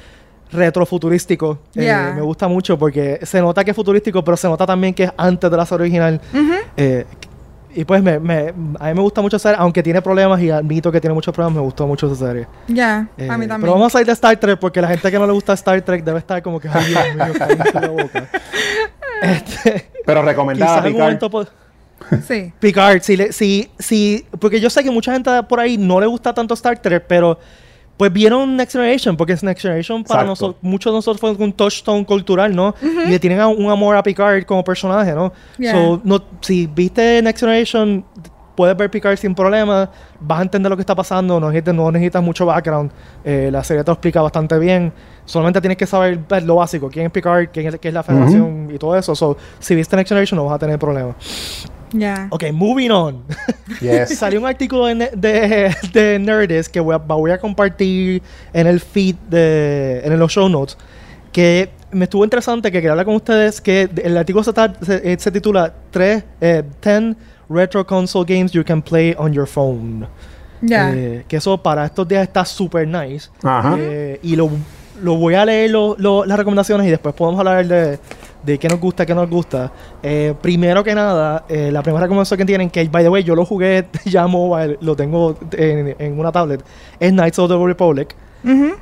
[0.53, 1.59] retrofuturístico.
[1.75, 2.12] Eh, Yeah.
[2.14, 5.12] me gusta mucho porque se nota que es futurístico, pero se nota también que es
[5.17, 6.21] antes de la serie original.
[6.77, 7.05] Eh,
[7.75, 10.51] y pues me, me- a mí me gusta mucho esa serie, aunque tiene problemas y
[10.51, 12.47] admito que tiene muchos problemas, me gustó mucho esa serie.
[12.69, 13.09] Yeah.
[13.17, 13.73] Eh, a mí Pero también.
[13.73, 16.05] vamos a salir de Star Trek porque la gente que no le gusta Star Trek
[16.05, 17.35] debe estar como que, ay, Dios mío,
[17.81, 18.29] la boca.
[19.23, 21.19] Este, Pero recomendada Picard.
[22.27, 22.53] Sí.
[22.61, 26.07] Picard, si, le- si, si, porque yo sé que mucha gente por ahí no le
[26.07, 27.39] gusta tanto Star Trek, pero
[27.96, 31.52] pues vieron Next Generation, porque es Next Generation para nosotros, muchos de nosotros fue un
[31.52, 32.74] touchstone cultural, ¿no?
[33.07, 35.33] Y le tienen a- un amor a Picard como personaje, ¿no?
[35.59, 35.72] Yeah.
[35.72, 38.04] So, no, si viste Next Generation,
[38.57, 41.90] puedes ver Picard sin problema, vas a entender lo que está pasando, no necesitas, no
[41.90, 42.90] necesitas mucho background,
[43.24, 44.92] eh, la serie te lo explica bastante bien,
[45.24, 48.02] solamente tienes que saber ver lo básico, quién es Picard, quién es, qué es la
[48.04, 51.14] Federación y todo eso, so, si viste Next Generation no vas a tener problema.
[51.96, 52.26] Yeah.
[52.30, 53.22] Ok, moving on.
[53.80, 54.18] Yes.
[54.18, 58.20] Salió un artículo de, de, de Nerdist que voy a, voy a compartir
[58.52, 60.76] en el feed, de, en los show notes,
[61.33, 64.52] que me estuvo interesante que quería hablar con ustedes, que el artículo se,
[64.83, 67.16] se, eh, se titula 3, eh, 10
[67.48, 70.07] Retro Console Games You Can Play on Your Phone.
[70.61, 70.92] Yeah.
[70.94, 73.28] Eh, que eso para estos días está super nice.
[73.42, 73.76] Ajá.
[73.78, 74.50] Eh, y lo,
[75.02, 77.98] lo voy a leer lo- lo- las recomendaciones y después podemos hablar de,
[78.44, 79.72] de qué nos gusta, qué no nos gusta.
[80.02, 83.35] Eh, primero que nada, eh, la primera recomendación que tienen, que by the way, yo
[83.35, 86.62] lo jugué ya mobile, lo tengo en, en una tablet,
[87.00, 88.14] es Knights of the Republic.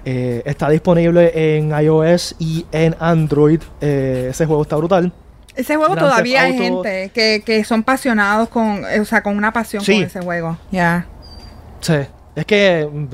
[0.04, 3.60] Eh, está disponible en iOS y en Android.
[3.80, 5.12] Eh, ese juego está brutal.
[5.54, 9.52] Ese juego Grand todavía hay gente que, que son pasionados con, o sea, con una
[9.52, 9.94] pasión Sí.
[9.94, 10.56] con ese juego.
[10.72, 11.06] Yeah.
[11.80, 11.94] Sí,
[12.34, 13.06] es que mm,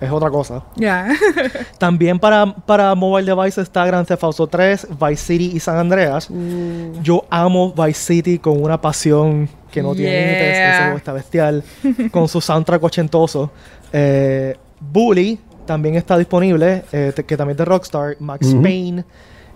[0.00, 0.62] es otra cosa.
[0.76, 1.08] Yeah.
[1.78, 6.28] También para, para mobile devices está Grand Theft Auto 3, Vice City y San Andreas.
[7.02, 10.56] Yo amo Vice City con una pasión que no tiene límites.
[10.58, 11.64] Ese juego está bestial.
[12.10, 13.50] con su soundtrack ochentoso.
[13.92, 18.16] Eh, Bully también está disponible, eh, te- que también es de Rockstar.
[18.20, 18.54] Max.
[18.62, 19.04] Payne.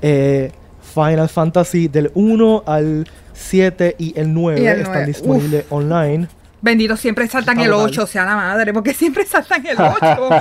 [0.02, 0.50] eh,
[0.94, 5.07] Final Fantasy del 1 al 7 y el 9 Y el están 9.
[5.07, 6.26] disponibles online.
[6.62, 7.87] Bendito, siempre saltan el brutal.
[7.87, 10.31] 8, sea la madre, porque siempre saltan el 8.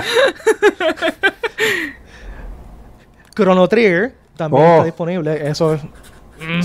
[3.34, 4.70] Chrono Trigger también Oh.
[4.72, 5.48] está disponible.
[5.48, 5.80] Eso es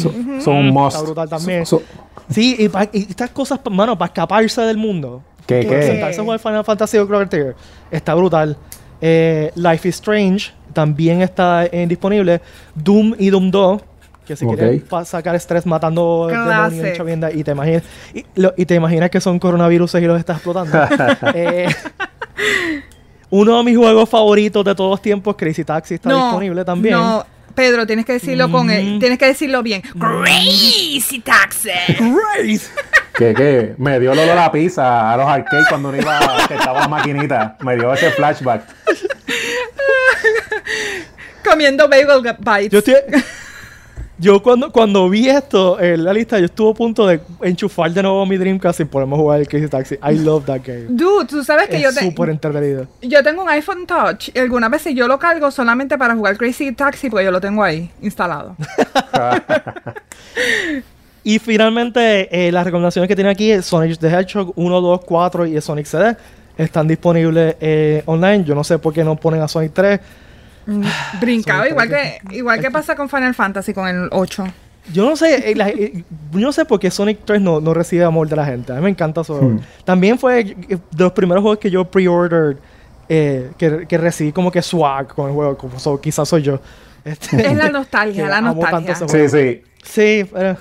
[0.02, 0.96] So- Son un must.
[0.96, 1.66] Está brutal también.
[1.66, 1.86] So- so-
[2.30, 5.22] Sí, y, pa- y estas cosas, mano, para escaparse del mundo.
[5.46, 5.88] ¿Qué, Para qué?
[5.88, 7.56] sentarse a jugar Final Fantasy o Chrono Trigger.
[7.92, 8.58] Está brutal.
[9.00, 12.42] Eh, Life is Strange también está eh, disponible.
[12.76, 13.82] Doom y Doom 2.
[14.28, 14.56] Que si Ok.
[14.56, 19.10] quieres pa- sacar estrés matando demonios chavienda, y te imaginas y, lo- y te imaginas
[19.10, 20.78] que son coronavirus y los estás explotando.
[21.34, 21.68] Eh,
[23.30, 26.96] uno de mis juegos favoritos de todos los tiempos, Crazy Taxi, está disponible también.
[26.96, 29.00] No, Pedro, tienes que decirlo con el, Mm.
[29.00, 29.82] tienes que decirlo bien.
[29.82, 31.70] Crazy Taxi.
[31.98, 32.68] Crazy.
[33.18, 33.74] ¿Qué, qué?
[33.80, 36.88] Me dio el olor a pizza a los arcades cuando uno iba, que estaba la
[36.88, 37.58] maquinita.
[37.62, 38.64] Me dio ese flashback.
[41.44, 42.70] Comiendo bagel bites.
[42.72, 42.96] Yo estoy.
[44.20, 48.02] Yo cuando, cuando vi esto en la lista, yo estuve a punto de enchufar de
[48.02, 49.96] nuevo mi Dreamcast y ponerme a jugar el Crazy Taxi.
[49.96, 50.86] I love that game.
[50.90, 52.88] Dude, tú sabes que yo, Es te- súper entretenido.
[53.04, 56.72] yo tengo un iPhone Touch y algunas veces yo lo cargo solamente para jugar Crazy
[56.72, 58.56] Taxi porque yo lo tengo ahí instalado.
[61.24, 65.46] Y finalmente, eh, las recomendaciones que tiene aquí es Sonic the Hedgehog 1, 2, 4
[65.48, 66.16] y Sonic CD.
[66.58, 68.46] Están disponibles eh, online.
[68.46, 70.00] Yo no sé por qué no ponen a Sonic 3.
[71.22, 74.46] Brincado, Son igual que, igual que pasa con Final Fantasy, con el 8.
[74.94, 77.74] Yo no sé, eh, la- eh, yo no sé por qué Sonic 3 no, no
[77.74, 78.72] recibe amor de la gente.
[78.72, 79.42] A mí me encanta eso.
[79.42, 79.60] Hmm.
[79.84, 80.56] También fue eh,
[80.92, 82.58] de los primeros juegos que yo pre-ordered,
[83.10, 85.58] eh, que, que recibí como que swag con el juego.
[85.58, 86.60] Como so- quizás soy yo.
[87.04, 88.96] Este, Es la nostalgia, la nostalgia.
[88.96, 89.62] Sí, sí.
[89.84, 90.58] Sí, pero,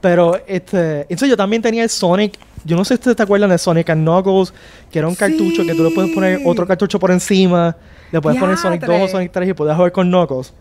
[0.00, 2.38] pero este, entonces yo también tenía el Sonic.
[2.64, 4.52] Yo no sé si ustedes te acuerdan de Sonic and Knuckles,
[4.90, 7.76] que era un cartucho que tú le puedes poner otro cartucho por encima.
[8.12, 9.08] Le puedes poner Sonic 2 o.
[9.08, 10.52] Sonic 3 y puedes jugar con Knuckles.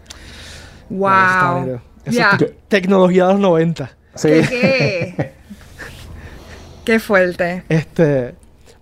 [0.90, 1.80] Wow.
[2.06, 2.38] Eso Ya.
[2.40, 3.90] es tecnología de los 90.
[4.16, 4.30] Sí.
[4.30, 5.32] ¿Qué, qué?
[6.86, 7.64] Qué fuerte.
[7.68, 8.34] Este.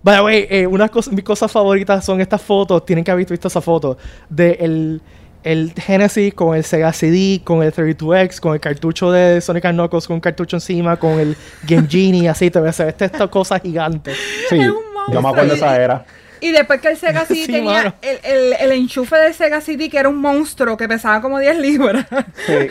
[0.02, 2.86] By the way, eh, unas cosas, mis cosas favoritas son estas fotos.
[2.86, 3.98] Tienen que haber visto esa foto.
[4.28, 5.02] De el,
[5.42, 9.76] el Genesis con el Sega CD, con el 32X, con el cartucho de Sonic and
[9.80, 12.48] Knuckles, con un cartucho encima, con el Game Genie, así.
[12.50, 14.12] Te ves esta, esta cosa gigante.
[14.48, 14.76] Sí, Es un
[15.12, 16.04] yo me acuerdo de esa era.
[16.40, 19.88] Y después que el Sega CD Sí, tenía el, el, el enchufe del Sega CD,
[19.88, 22.06] que era un monstruo que pesaba como 10 libras.
[22.46, 22.68] Sí.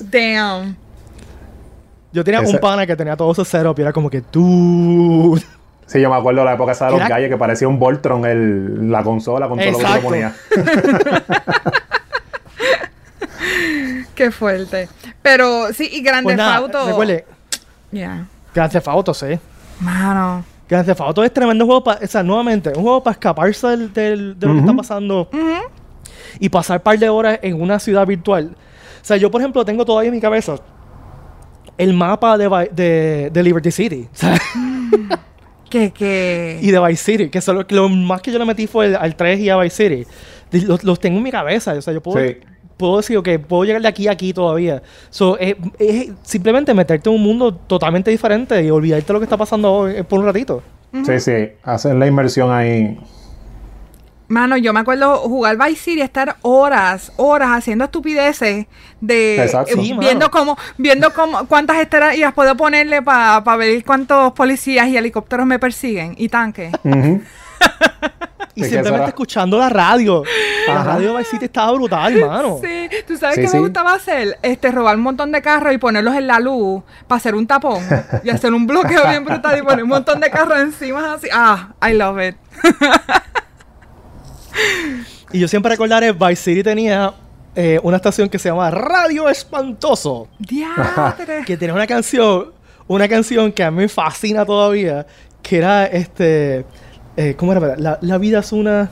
[0.10, 0.76] Damn.
[2.12, 5.40] Yo tenía Ese- un pana que tenía todo ese setup y era como que tú.
[5.86, 7.78] Sí, yo me acuerdo de la época esa de los Era- gallos que parecía un
[7.78, 10.00] Voltron el, la consola con todo lo que Exacto.
[10.00, 10.34] se ponía.
[14.14, 14.88] Qué fuerte.
[15.22, 16.86] Pero sí, y Grande Pues nada, Auto.
[16.86, 17.24] recuerde,
[17.90, 18.26] Ya.
[18.54, 19.38] Grand Theft Auto, sí.
[19.80, 20.44] Mano.
[20.74, 23.92] Grand Theft Auto es tremendo juego para, o sea, nuevamente, un juego para escaparse del,
[23.92, 24.70] del- de lo que Ujú.
[24.70, 25.28] está pasando
[26.40, 28.56] y pasar un par de horas en una ciudad virtual.
[28.56, 30.56] O sea, yo, por ejemplo, tengo todavía en mi cabeza
[31.78, 34.38] el mapa de, de, de Liberty City o sea,
[35.70, 36.58] Que, que.
[36.62, 39.16] y de Vice City, que solo, lo más que yo le metí fue el- al
[39.16, 40.66] 3 y a Vice City.
[40.66, 42.36] Los, los tengo en mi cabeza, o sea, yo puedo, Sí.
[42.76, 44.82] Puedo decir, ok, puedo llegar de aquí a aquí todavía.
[45.10, 49.24] So, eh, es simplemente meterte en un mundo totalmente diferente y olvidarte de lo que
[49.24, 50.62] está pasando hoy, eh, por un ratito.
[51.04, 51.48] Sí, sí.
[51.64, 52.98] Hacer la inversión ahí.
[54.28, 58.66] Mano, yo me acuerdo jugar Vice City, estar horas, horas haciendo estupideces
[59.00, 59.72] de Exacto.
[59.72, 60.00] eh, Sí, mano.
[60.00, 65.58] viendo cómo, viendo cómo cuántas estrellas puedo ponerle para ver cuántos policías y helicópteros me
[65.58, 66.72] persiguen y tanques.
[66.84, 67.20] Ujú.
[68.56, 70.22] Y simplemente escuchando la radio.
[70.66, 72.58] La radio de Vice City estaba brutal, mano.
[72.62, 73.56] Sí, tú sabes Sí, qué sí.
[73.56, 77.16] me gustaba hacer, este robar un montón de carros y ponerlos en la luz para
[77.18, 77.82] hacer un tapón
[78.22, 81.28] y hacer un bloqueo bien brutal y poner un montón de carros encima así.
[81.32, 82.36] Ah, I love it.
[85.32, 87.12] Y yo siempre recordaré, Vice City tenía
[87.56, 90.28] eh, una estación que se llama Radio Espantoso.
[90.38, 91.44] Diatre.
[91.44, 92.52] Que tenía una canción,
[92.86, 95.06] una canción que a mí me fascina todavía,
[95.42, 96.64] que era este...
[97.16, 97.76] eh, ¿Cómo era?
[97.76, 98.90] La, la vida es una...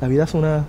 [0.00, 0.64] La vida es una...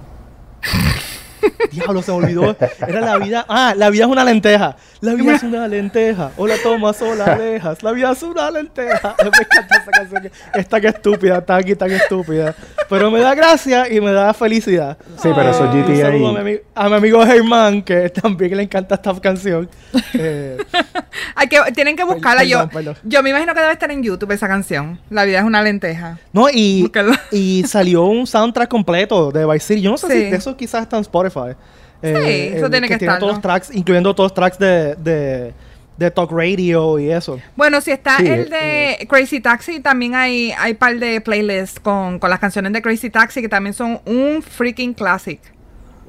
[1.72, 2.56] Diablo, se me olvidó.
[2.88, 3.46] Era la vida...
[3.48, 4.76] Ah, la vida es una lenteja.
[5.04, 6.32] La vida es una lenteja.
[6.38, 7.84] O la tomas o la dejas.
[7.84, 9.16] La vida es una lenteja.
[9.22, 10.32] Me encanta esa canción.
[10.54, 12.56] Esta que estúpida, está aquí, tan estúpida.
[12.90, 14.98] Pero me da gracia y me da felicidad.
[15.22, 16.02] Sí, pero eso es Un GTA.
[16.04, 19.70] saludo a mi, a mi amigo Germán, que también le encanta esta canción.
[20.14, 20.58] Eh,
[21.36, 22.44] Hay que, tienen que buscarla.
[22.44, 22.96] yo, perdón, perdón.
[23.04, 25.00] yo me imagino que debe estar en YouTube esa canción.
[25.10, 26.18] La vida es una lenteja.
[26.32, 27.14] no, y, Búscalo.
[27.32, 29.82] y salió un soundtrack completo de Vice City.
[29.82, 30.14] Yo no sé Sí.
[30.14, 31.56] si de eso quizás está en Spotify.
[32.04, 33.20] Eh, eso tiene que tiene estarlo.
[33.20, 35.54] todos los tracks, incluyendo todos los tracks de, de,
[35.98, 37.40] de Talk Radio y eso.
[37.56, 42.20] Bueno, si está Sí, el de Crazy Taxi, también hay, hay par de playlists con,
[42.20, 45.40] con las canciones de Crazy Taxi que también son un freaking classic.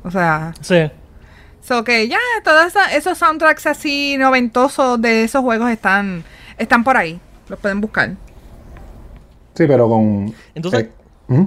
[0.03, 0.91] O sea, Sí.
[1.63, 6.25] so que ya todos esos soundtracks así noventosos de esos juegos están,
[6.59, 7.21] están por ahí.
[7.49, 8.11] Los pueden buscar.
[9.55, 10.35] Sí, pero con.
[10.55, 10.91] Entonces- eh,
[11.29, 11.45] ¿Mm?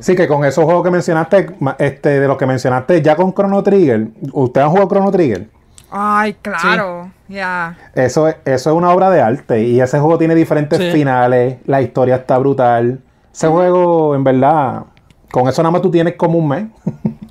[0.00, 3.62] Sí, que con esos juegos que mencionaste, este, de los que mencionaste ya con Chrono
[3.62, 5.48] Trigger, ¿usted ha jugado Chrono Trigger?
[5.90, 7.10] Ay, claro.
[7.28, 7.76] Ya.
[7.94, 10.90] Eso es, eso es una obra de arte y ese juego tiene diferentes Sí.
[10.90, 13.00] finales, la historia está brutal.
[13.32, 14.82] Ese juego, en verdad,
[15.30, 16.66] con eso nada más tú tienes como un mes.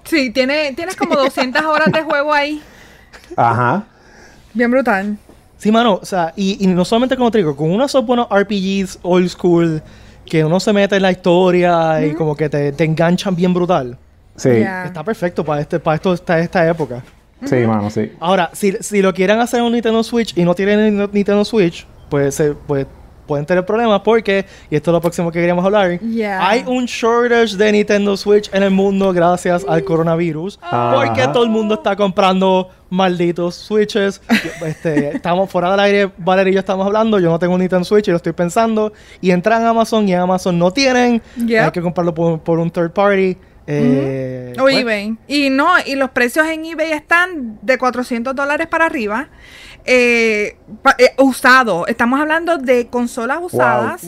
[0.03, 2.61] Sí, tiene, tienes como 200 horas de juego ahí.
[3.35, 3.83] Ajá.
[4.53, 5.17] Bien brutal.
[5.57, 9.27] Sí, mano, o sea, y, y no solamente te digo, con unos buenos RPGs old
[9.29, 9.81] school,
[10.29, 13.97] que uno se mete en la historia y como que te, te enganchan bien brutal.
[14.35, 14.49] Sí.
[14.49, 17.03] Está perfecto para este, para esto, esta, esta época.
[17.43, 18.11] sí, mano, sí.
[18.19, 21.43] Ahora, si, si lo quieren hacer en un Nintendo Switch y no tienen ni- Nintendo
[21.43, 22.85] Switch, pues, se- pues
[23.27, 26.47] pueden tener problemas porque, y esto es lo próximo que queríamos hablar, Yeah.
[26.47, 30.93] hay un shortage de Nintendo Switch en el mundo gracias al coronavirus, Ajá.
[30.95, 34.21] porque todo el mundo está comprando malditos Switches.
[34.65, 37.83] este, estamos fuera del aire, Valeria y yo estamos hablando, yo no tengo un Nintendo
[37.83, 41.65] Switch y lo estoy pensando, y entran a Amazon y en Amazon no tienen, Yep.
[41.65, 43.37] hay que comprarlo por, por un third party.
[43.69, 45.17] eh, O pues, eBay.
[45.27, 49.27] Y no, y los precios en eBay están de 400 dólares para arriba.
[49.87, 50.57] Eh,
[50.97, 51.87] eh, usado.
[51.87, 54.01] Estamos hablando de consolas usadas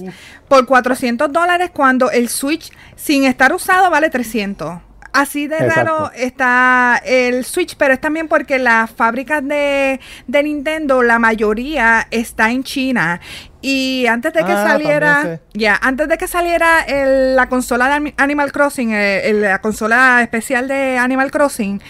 [0.50, 4.82] por 400 dólares cuando el Switch sin estar usado vale 300.
[5.12, 5.76] Así de Exacto.
[5.76, 12.06] raro está el Switch, pero es también porque las fábricas de, de Nintendo, la mayoría
[12.12, 13.20] está en China.
[13.60, 17.94] Y antes de que Ah, saliera, ya, antes de que saliera el- la consola de
[17.94, 21.82] Ani- Animal Crossing, eh, el- la consola especial de Animal Crossing,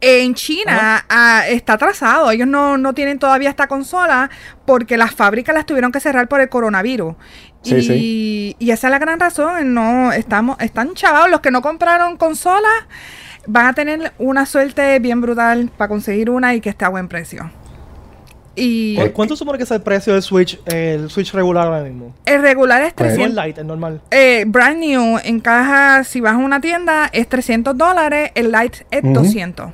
[0.00, 2.30] en China ah, está atrasado.
[2.30, 4.30] Ellos no, no tienen todavía esta consola
[4.64, 7.14] porque las fábricas las tuvieron que cerrar por el coronavirus.
[7.62, 8.56] Sí, y, sí.
[8.58, 9.74] y esa es la gran razón.
[9.74, 11.30] No, estamos, están chavados.
[11.30, 12.70] Los que no compraron consolas
[13.46, 17.08] van a tener una suerte bien brutal para conseguir una y que esté a buen
[17.08, 17.50] precio.
[18.60, 22.12] Y ¿cu- ¿Cuánto supone que es el precio del Switch, el Switch regular ahora mismo?
[22.24, 23.46] el regular es Pues- No el 300.
[23.46, 24.00] Lite, el normal.
[24.10, 28.32] Eh, brand new en caja, si vas a una tienda, es 300 dólares.
[28.34, 29.12] El light es Ujú.
[29.12, 29.70] 200.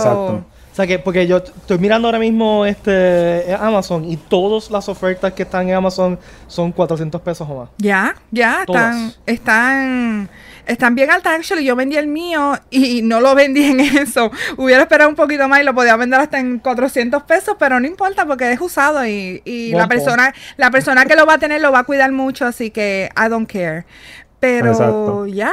[0.00, 0.44] So, Exacto.
[0.72, 4.88] O sea que, porque yo estoy mirando ahora mismo este eh, Amazon y todas las
[4.88, 7.68] ofertas que están en Amazon son 400 pesos o más.
[7.76, 8.96] Ya, ya, Todas.
[8.96, 10.30] están, están,
[10.66, 11.34] están bien altas.
[11.34, 14.30] Actually, yo vendí el mío y no lo vendí en eso.
[14.56, 17.86] Hubiera esperado un poquito más y lo podía vender hasta en 400 pesos, pero no
[17.86, 21.60] importa porque es usado y, y la persona, la persona que lo va a tener
[21.60, 23.84] lo va a cuidar mucho, así que I don't care.
[24.40, 25.26] Pero Exacto.
[25.26, 25.52] ya.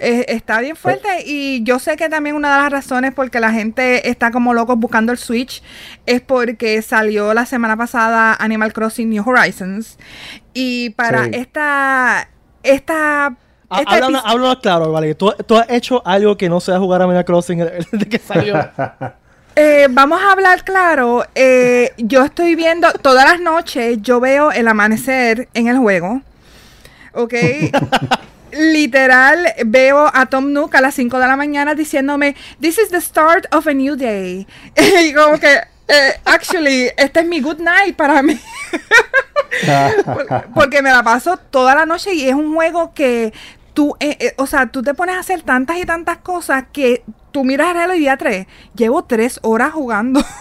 [0.00, 3.40] Eh, está bien fuerte y yo sé que también una de las razones por que
[3.40, 5.62] la gente está como locos buscando el Switch
[6.06, 9.98] es porque salió la semana pasada Animal Crossing New Horizons
[10.54, 11.30] y para Sí.
[11.34, 12.28] esta
[12.62, 13.26] esta
[13.70, 15.14] Ha- este Háblanos, epi- háblanos claro, vale.
[15.14, 18.56] ¿Tú, tú has hecho algo que no sea jugar a Animal Crossing desde que salió.
[19.56, 21.24] eh, vamos a hablar claro.
[21.34, 26.22] eh, yo estoy viendo todas las noches, yo veo el amanecer en el juego.
[27.12, 27.34] ¿Ok?
[28.52, 33.00] Literal, veo a Tom Nook a las 5 de la mañana diciéndome, This is the
[33.00, 34.46] start of a new day.
[34.76, 35.54] y como que,
[35.88, 38.38] eh, actually, este es mi good night para mí.
[40.04, 43.32] Por- Porque me la paso toda la noche y es un juego que
[43.74, 47.02] tú, eh, eh, o sea, tú te pones a hacer tantas y tantas cosas que
[47.32, 50.24] tú miras el reloj y día 3, llevo tres horas jugando.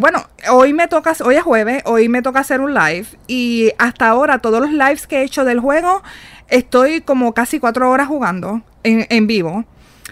[0.00, 4.08] Bueno, hoy me toca, hoy es jueves, hoy me toca hacer un live y hasta
[4.08, 6.02] ahora todos los lives que he hecho del juego
[6.48, 9.64] estoy como casi cuatro horas jugando en, en vivo.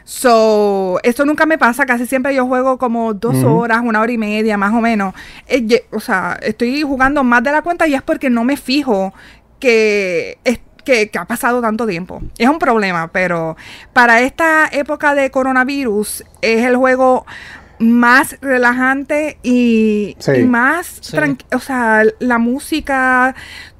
[0.04, 4.18] So, esto nunca me pasa, casi siempre yo juego como dos horas, una hora y
[4.18, 5.14] media, más o menos.
[5.48, 8.56] Eh, ye- o sea, estoy jugando más de la cuenta y es porque no me
[8.56, 9.12] fijo
[9.58, 12.22] que, es- que, que ha pasado tanto tiempo.
[12.38, 13.56] Es un problema, pero
[13.92, 17.26] para esta época de coronavirus es el juego
[17.80, 20.32] más relajante y, Sí.
[20.36, 21.16] y más Sí.
[21.52, 23.34] o sea, la música,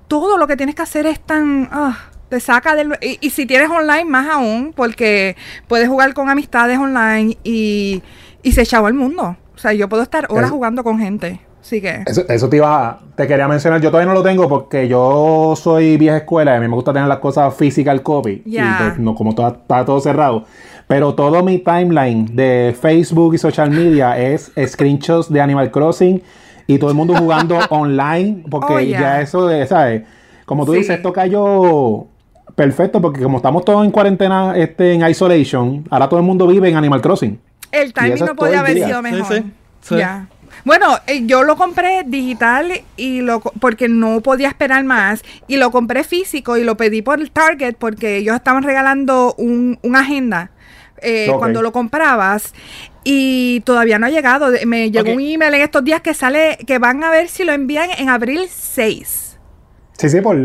[0.09, 1.97] todo lo que tienes que hacer es tan ah,
[2.29, 5.37] te saca del y, y si tienes online más aún porque
[5.69, 8.03] puedes jugar con amistades online y,
[8.43, 9.37] y se echaba el mundo.
[9.55, 11.41] O sea, yo puedo estar horas Es- jugando con gente.
[11.61, 13.81] Así que Eso, eso te iba a- te quería mencionar.
[13.81, 16.93] Yo todavía no lo tengo porque yo soy vieja escuela y a mí me gusta
[16.93, 18.43] tener las cosas physical copy.
[18.47, 18.63] Ya.
[18.81, 20.45] Y pues, no, como todo- está todo cerrado.
[20.87, 26.23] Pero todo mi timeline de Facebook y social media es screenshots de Animal Crossing
[26.69, 28.45] y todo el mundo jugando online.
[28.49, 29.01] Porque Oh, ya.
[29.01, 30.03] ya eso de, ¿sabes?
[30.45, 30.79] Como tú Sí.
[30.79, 32.07] dices, esto cayó
[32.57, 36.69] perfecto porque como estamos todos en cuarentena, este, en isolation, ahora todo el mundo vive
[36.69, 37.39] en Animal Crossing.
[37.71, 38.87] el timing no podía haber día.
[38.87, 39.27] sido mejor.
[39.27, 39.45] sí,
[39.83, 39.97] sí.
[39.97, 40.27] Ya.
[40.65, 45.71] Bueno, eh, yo lo compré digital y lo porque no podía esperar más y lo
[45.71, 50.51] compré físico y lo pedí por el Target porque ellos estaban regalando un, una agenda
[51.03, 52.55] eh, cuando lo comprabas
[53.05, 54.49] y todavía no ha llegado.
[54.67, 57.53] Me llegó un email en estos días que sale que van a ver si lo
[57.53, 59.39] envían en abril 6.
[59.99, 60.37] Sí, sí, por,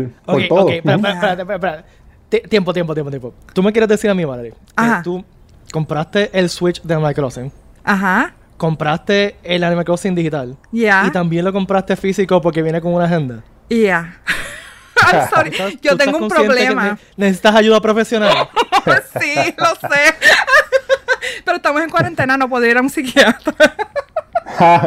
[0.48, 0.66] todo.
[0.66, 1.84] ok, espérate.
[2.32, 3.34] Ti- Tiempo, tiempo, tiempo, tiempo.
[3.52, 5.02] Tú me quieres decir a mí, Valerie, que Ajá.
[5.02, 5.22] tú
[5.70, 7.52] compraste el Switch de Animal Crossing,
[7.84, 8.32] Ajá.
[8.56, 11.04] compraste el Animal Crossing digital Ya.
[11.06, 13.42] y también lo compraste físico porque viene con una agenda.
[13.68, 14.16] Ya.
[15.12, 15.50] I'm sorry.
[15.56, 16.84] ¿Tú estás- Yo tengo un que problema.
[16.92, 18.48] ne- necesitas ayuda profesional.
[19.20, 20.14] sí, lo sé.
[21.44, 23.71] Pero estamos en cuarentena, no puedo ir a un psiquiatra.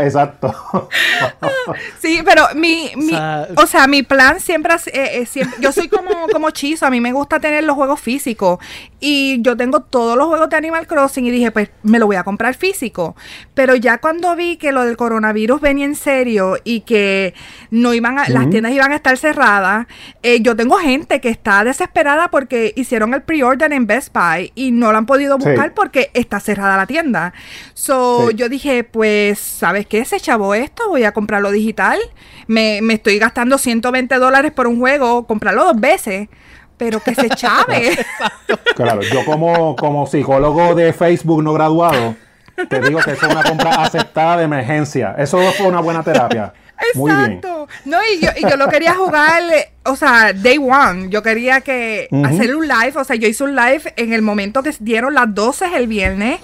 [0.02, 0.90] Exacto.
[2.00, 5.72] Sí, pero mi, mi O sea- o sea, mi plan siempre, eh, eh, siempre yo
[5.72, 8.60] soy como, como Chizo, a mí me gusta tener los juegos físicos
[9.00, 12.16] y yo tengo todos los juegos de Animal Crossing y dije, pues me lo voy
[12.18, 13.16] a comprar físico.
[13.56, 17.34] Pero ya cuando vi que lo del coronavirus venía en serio y que
[17.72, 19.88] no iban a, las tiendas iban a estar cerradas,
[20.22, 24.72] eh, yo tengo gente que está desesperada porque hicieron el pre-order en Best Buy y
[24.72, 25.46] no lo han podido Sí.
[25.50, 27.34] buscar porque está cerrada la tienda.
[27.74, 28.36] So, Sí.
[28.36, 30.06] yo dije, pues, ¿sabes qué?
[30.06, 31.98] Se chavó esto, voy a comprarlo digital.
[32.46, 36.30] Me, me estoy gastando 120 dólares por un juego, comprarlo dos veces,
[36.78, 37.98] pero que se chave.
[38.76, 42.16] Claro, yo como, como psicólogo de Facebook no graduado,
[42.70, 45.16] te digo que eso es una compra aceptada de emergencia.
[45.18, 46.54] Eso fue una buena terapia.
[46.94, 47.24] Muy bien.
[47.24, 47.68] Exacto.
[47.86, 49.42] No, y yo, y yo lo quería jugar,
[49.84, 51.10] o sea, day one.
[51.10, 54.62] Yo quería que hacer un live, o sea, yo hice un live en el momento
[54.62, 56.40] que dieron las 12 el viernes,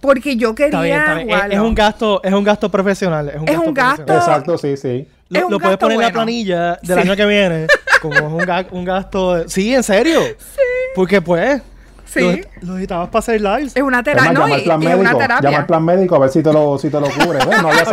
[0.00, 1.52] porque yo quería Está bien, está bien.
[1.52, 3.28] Es, un gasto, es un gasto profesional.
[3.28, 3.68] Es un Es gasto.
[3.68, 4.14] un gasto.
[4.14, 5.06] Exacto, sí, sí.
[5.28, 7.08] Lo, Es un lo puedes gasto poner en la planilla del Sí.
[7.08, 7.66] año que viene.
[8.02, 9.34] Como es un, ga- un gasto.
[9.34, 10.20] de- sí, en serio.
[10.22, 10.60] Sí.
[10.94, 11.62] Porque pues.
[12.06, 12.40] Sí.
[12.62, 13.76] Lo, necesitabas para hacer lives.
[13.76, 14.32] Es una terapia.
[14.32, 15.18] No, llama y- al plan y es una médico.
[15.18, 15.50] terapia.
[15.50, 17.44] Llama al plan médico a ver si te lo, si te lo cubre.
[17.44, 17.84] Bueno, no había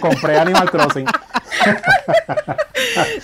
[0.00, 1.06] compré Animal Crossing.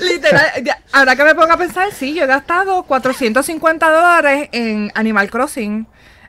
[0.00, 4.90] Literal, ya, ahora que me pongo a pensar, sí, yo he gastado 450 dólares en
[4.94, 5.86] Animal Crossing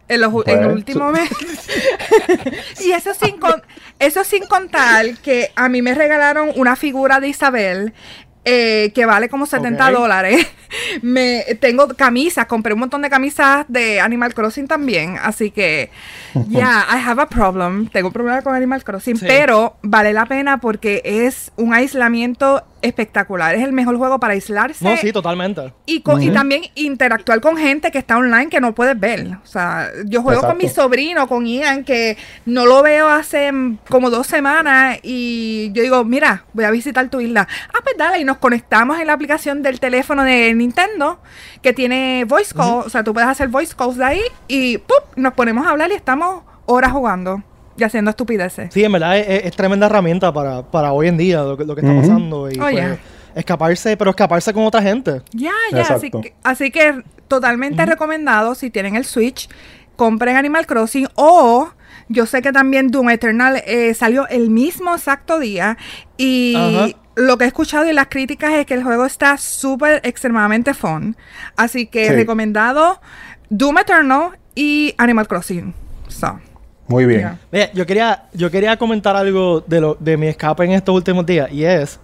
[0.07, 1.29] en, los, en el último mes.
[2.85, 3.61] y eso sin, con-
[3.99, 7.93] eso sin contar que a mí me regalaron una figura de Isabel.
[8.47, 9.91] eh, que vale como 70 Ok.
[9.95, 10.45] dólares.
[11.01, 15.89] Me tengo camisas, compré un montón de camisas de Animal Crossing también, así que
[16.49, 17.87] ya, I have a problem.
[17.87, 19.25] Tengo un problema con Animal Crossing, Sí.
[19.27, 23.55] pero vale la pena porque es un aislamiento espectacular.
[23.55, 25.73] Es el mejor juego para aislarse No, sí, totalmente.
[25.85, 26.33] y, con- y Ujú.
[26.35, 29.37] también interactuar con gente que está online que no puedes ver.
[29.43, 33.51] O sea, yo juego con mi sobrino, con Ian, que no lo veo hace
[33.89, 37.47] como dos semanas y yo digo, mira, voy a visitar tu isla.
[37.73, 41.19] Ah, pues dale, y nos conectamos en la aplicación del teléfono de Nintendo
[41.61, 45.15] que tiene voice call, o sea, tú puedes hacer voice calls de ahí y ¡pup!
[45.15, 47.43] nos ponemos a hablar y estamos horas jugando
[47.77, 48.73] y haciendo estupideces.
[48.73, 51.65] Sí, en verdad es, es- es tremenda herramienta para, para hoy en día lo que,
[51.65, 52.49] lo que está pasando.
[52.49, 52.97] Y Oh, pues, yeah.
[53.35, 55.21] escaparse, pero escaparse con otra gente.
[55.31, 56.21] Ya, ya, así Exacto.
[56.21, 59.49] que, así que totalmente recomendado si tienen el Switch,
[59.95, 61.69] compren Animal Crossing o
[62.07, 65.77] yo sé que también Doom Eternal eh, salió el mismo exacto día
[66.17, 66.55] y
[67.15, 71.15] lo que he escuchado y las críticas es que el juego está súper extremadamente fun,
[71.55, 72.13] así que Sí.
[72.13, 73.01] recomendado
[73.49, 75.73] Doom Eternal y Animal Crossing.
[76.09, 76.39] So,
[76.87, 77.19] Muy bien.
[77.21, 77.39] Yeah.
[77.51, 81.25] Mira, yo quería, yo quería comentar algo de lo, de mi escape en estos últimos
[81.25, 81.51] días.
[81.51, 81.99] Y es,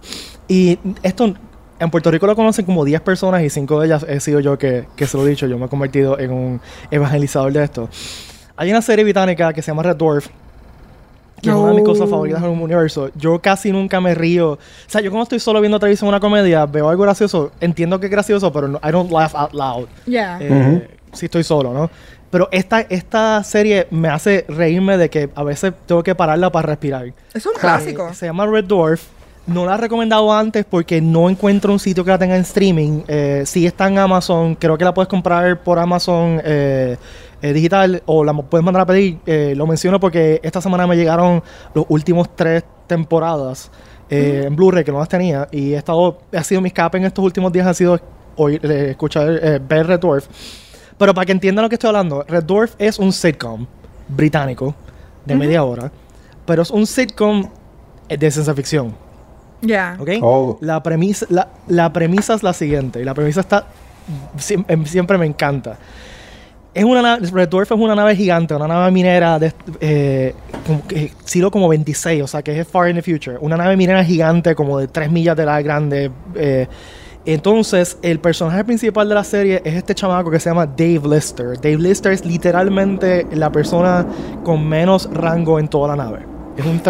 [0.48, 1.34] y esto
[1.78, 4.58] en Puerto Rico lo conocen como 10 personas y 5 de ellas he sido yo
[4.58, 5.46] que, que se lo he dicho.
[5.46, 6.60] Yo me he convertido en un
[6.90, 7.88] evangelizador de esto.
[8.56, 10.28] Hay una serie británica que se llama Red Dwarf.
[11.40, 13.10] Que es una de mis cosas favoritas en el universo.
[13.16, 14.52] Yo casi nunca me río.
[14.52, 18.06] O sea, yo cuando estoy solo viendo televisión una comedia, veo algo gracioso, entiendo que
[18.06, 20.38] es gracioso, pero no, I don't laugh out loud yeah.
[20.40, 21.90] eh, si estoy solo, ¿no?
[22.32, 26.68] Pero esta, esta serie me hace reírme de que a veces tengo que pararla para
[26.68, 27.12] respirar.
[27.34, 28.08] es un clásico.
[28.08, 29.02] Eh, se llama Red Dwarf.
[29.46, 33.02] No la he recomendado antes porque no encuentro un sitio que la tenga en streaming.
[33.06, 34.54] Eh, sí está en Amazon.
[34.54, 36.96] Creo que la puedes comprar por Amazon eh,
[37.42, 39.18] eh, digital o la puedes mandar a pedir.
[39.54, 41.42] Lo menciono porque esta semana me llegaron
[41.74, 43.70] los últimos tres temporadas
[44.08, 45.48] eh, en Blu-ray que no las tenía.
[45.52, 48.00] Y he estado, ha sido mi escape en estos últimos días ha sido
[48.36, 50.28] oír, escuchar, ver Red Dwarf.
[50.98, 53.66] Pero para que entiendan lo que estoy hablando, Red Dwarf es un sitcom
[54.08, 54.74] británico
[55.24, 55.90] de media hora,
[56.46, 57.48] pero es un sitcom
[58.08, 58.94] eh, de ciencia ficción,
[59.64, 59.96] Yeah.
[60.00, 60.08] ¿ok?
[60.22, 60.58] Oh.
[60.60, 63.66] La, premisa, la, la premisa es la siguiente, y la premisa está,
[64.68, 65.78] em- siempre me encanta.
[66.74, 70.34] Es una nave, Red Dwarf es una nave gigante, una nave minera de eh,
[70.66, 73.36] como que- siglo como 26, o sea que es far in the future.
[73.40, 76.10] Una nave minera gigante como de 3 millas de la grande.
[76.34, 76.66] eh,
[77.24, 81.54] entonces, el personaje principal de la serie es este chamaco que se llama Dave Lister.
[81.60, 84.06] Dave Lister es literalmente la persona
[84.44, 86.20] con menos rango en toda la nave.
[86.56, 86.80] Es un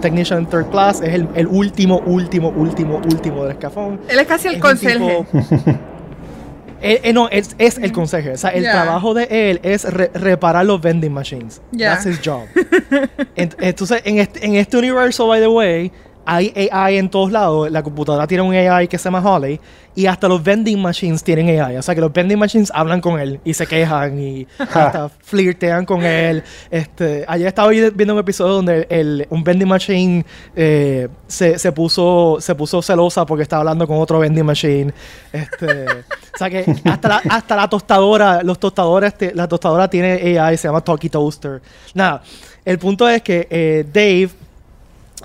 [0.00, 4.00] technician third class, es el, el último, último, último, último del escafón.
[4.08, 5.24] Él es casi el Es conserje.
[5.32, 5.78] tipo-
[6.84, 8.32] Eh, eh, no, es, es el conserje.
[8.32, 11.62] O sea, el trabajo de él es re- reparar los vending machines.
[11.78, 12.42] That's his job.
[13.36, 15.92] Ent- entonces, en este, en este universo, by the way,
[16.24, 17.70] hay AI en todos lados.
[17.70, 19.60] La computadora tiene un AI que se llama Holly.
[19.94, 21.76] Y hasta los vending machines tienen AI.
[21.76, 25.84] O sea, que los vending machines hablan con él y se quejan y hasta flirtean
[25.84, 26.42] con él.
[26.70, 30.24] Este, ayer estaba vi- viendo un episodio donde el, un vending machine
[30.56, 34.94] eh, se, se puso se puso celosa porque estaba hablando con otro vending machine.
[35.30, 40.38] Este, o sea que hasta la, hasta la tostadora, los tostadores, te- la tostadora tiene
[40.38, 41.60] AI, se llama Talkie Toaster.
[41.92, 42.22] Nada,
[42.64, 44.30] el punto es que eh, Dave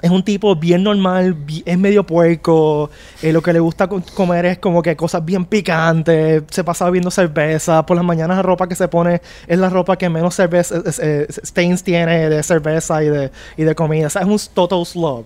[0.01, 1.35] es un tipo bien normal,
[1.65, 2.89] es medio puerco,
[3.21, 6.85] eh, lo que le gusta co- comer es como que cosas bien picantes, se pasa
[6.85, 10.35] bebiendo cerveza, por las mañanas la ropa que se pone es la ropa que menos
[10.35, 10.81] cerveza,
[11.43, 15.25] stains tiene de cerveza y de, y de comida, o sea, es un total slob.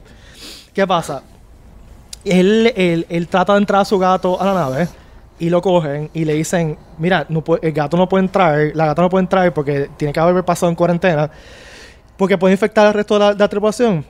[0.73, 1.21] ¿Qué pasa?
[2.23, 4.87] Él, él, él trata de entrar a su gato a la nave
[5.39, 8.85] y lo cogen y le dicen, mira, no puede- el gato no puede entrar, la
[8.85, 11.31] gata no puede entrar porque tiene que haber pasado en cuarentena,
[12.17, 14.05] porque puede infectar al resto la, de la tripulación.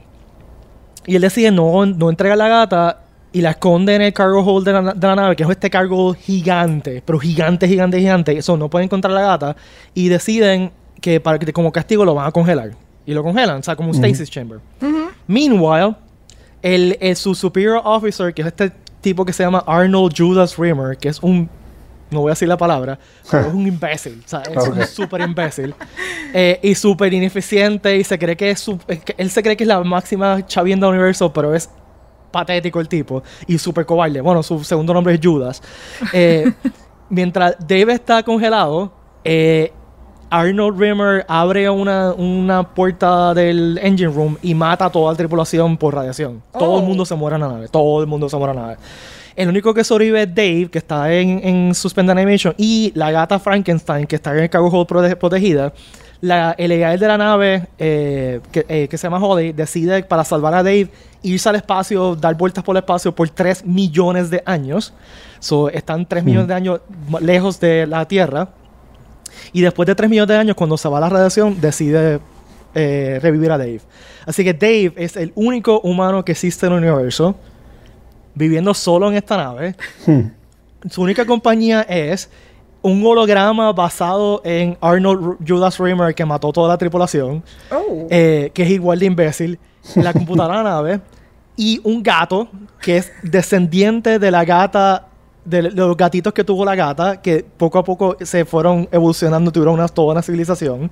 [1.06, 3.02] Y él decide no, no entregar la gata
[3.34, 5.70] y la esconde en el cargo hold de la, de la nave, que es este
[5.70, 8.38] cargo gigante, pero gigante, gigante, gigante.
[8.38, 9.56] Eso no puede encontrar la gata
[9.94, 12.72] y deciden que para que como castigo lo van a congelar.
[13.06, 14.60] Y lo congelan, o sea, como un stasis chamber.
[15.28, 15.96] Meanwhile,
[16.62, 18.72] el, el- su superior officer, que es este
[19.02, 21.50] tipo que se llama Arnold Judas Rimmer, que es un
[22.12, 23.00] no voy a decir la palabra,
[23.30, 25.74] pero es un imbécil, o sea, es un súper imbécil
[26.34, 29.64] eh, y súper ineficiente y se cree que es su- que él se cree que
[29.64, 31.70] es la máxima chavienda del universo, pero es
[32.32, 34.22] patético el tipo y súper cobarde.
[34.22, 35.62] Bueno, su segundo nombre es Judas.
[36.14, 36.52] Eh,
[37.10, 38.92] mientras Dave está congelado,
[39.24, 39.72] eh,
[40.30, 45.76] Arnold Rimmer abre una, una puerta del engine room y mata a toda la tripulación
[45.76, 46.42] por radiación.
[46.58, 46.88] Todo el Oh.
[46.88, 47.68] mundo se muere en la nave.
[47.68, 48.78] Todo el mundo se muere en la nave.
[49.36, 53.40] El único que sobrevive es Dave, que está en, en Suspended Animation, y la gata
[53.40, 55.74] Frankenstein, que está en el cargo hold prote- protegida.
[56.20, 60.24] La, el AI de la nave, eh, que, eh, que se llama Holly, decide para
[60.24, 60.90] salvar a Dave
[61.24, 64.94] irse al espacio, dar vueltas por el espacio por 3 millones de años.
[65.40, 66.82] So, están 3 millones de años
[67.22, 68.50] lejos de la Tierra.
[69.54, 72.20] Y después de 3 millones de años, cuando se va la radiación, decide
[72.76, 73.82] eh, revivir a Dave.
[74.28, 77.36] Así que Dave es el único humano que existe en el universo,
[78.36, 79.76] viviendo solo en esta nave.
[80.90, 82.30] Su única compañía es
[82.82, 88.08] un holograma basado en Arnold Judas Rimmer que mató toda la tripulación, Oh.
[88.10, 89.60] eh, que es igual de imbécil,
[89.96, 91.02] la computadora de la nave,
[91.56, 92.48] y un gato
[92.82, 95.06] que es descendiente de la gata,
[95.46, 99.52] de, de los gatitos que tuvo la gata, que poco a poco se fueron evolucionando,
[99.52, 100.90] tuvieron una, toda una civilización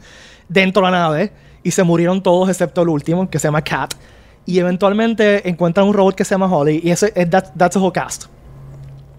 [0.47, 1.31] dentro de la nave,
[1.63, 3.93] y se murieron todos excepto el último, que se llama Cat.
[4.49, 7.79] Y eventualmente encuentran un robot que se llama Holly, y ese es that, that's the
[7.79, 8.25] whole cast.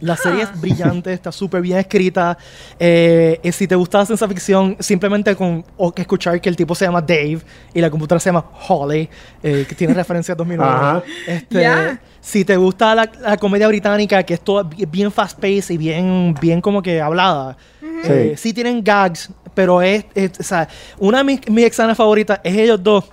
[0.01, 2.37] La serie es brillante, está súper bien escrita.
[2.79, 6.57] Eh, y si te gusta la ciencia ficción, simplemente con o que escuchar que el
[6.57, 7.41] tipo se llama Dave
[7.75, 9.09] y la computadora se llama Holly,
[9.43, 10.73] eh, que tiene referencia a 2009.
[10.75, 11.03] Ajá.
[11.27, 12.01] Este, Ya.
[12.23, 16.35] Si te gusta la, la comedia británica, que es toda bi- bien fast-paced y bien,
[16.41, 17.57] bien como que hablada,
[18.05, 18.49] eh, Sí.
[18.49, 20.67] sí tienen gags, pero es, es- o sea,
[20.99, 23.05] una de mis, mis escenas favoritas es ellos dos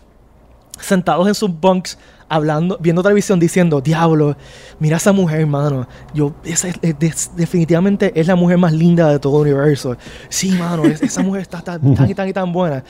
[0.80, 1.98] sentados en sus bunks
[2.30, 4.36] hablando, viendo televisión diciendo, diablo,
[4.80, 5.88] mira esa mujer, mano.
[6.14, 9.96] Yo, esa es- definitivamente es la mujer más linda de todo el universo.
[10.28, 12.84] Sí, mano, es- esa mujer está tan, tan y tan y tan buena.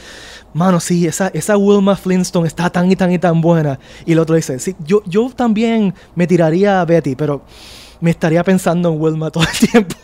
[0.54, 3.78] Mano, sí, esa, esa Wilma Flintstone está tan y tan y tan buena.
[4.08, 7.44] Y el otro dice, sí, yo, yo también me tiraría a Betty, pero
[8.02, 9.96] me estaría pensando en Wilma todo el tiempo.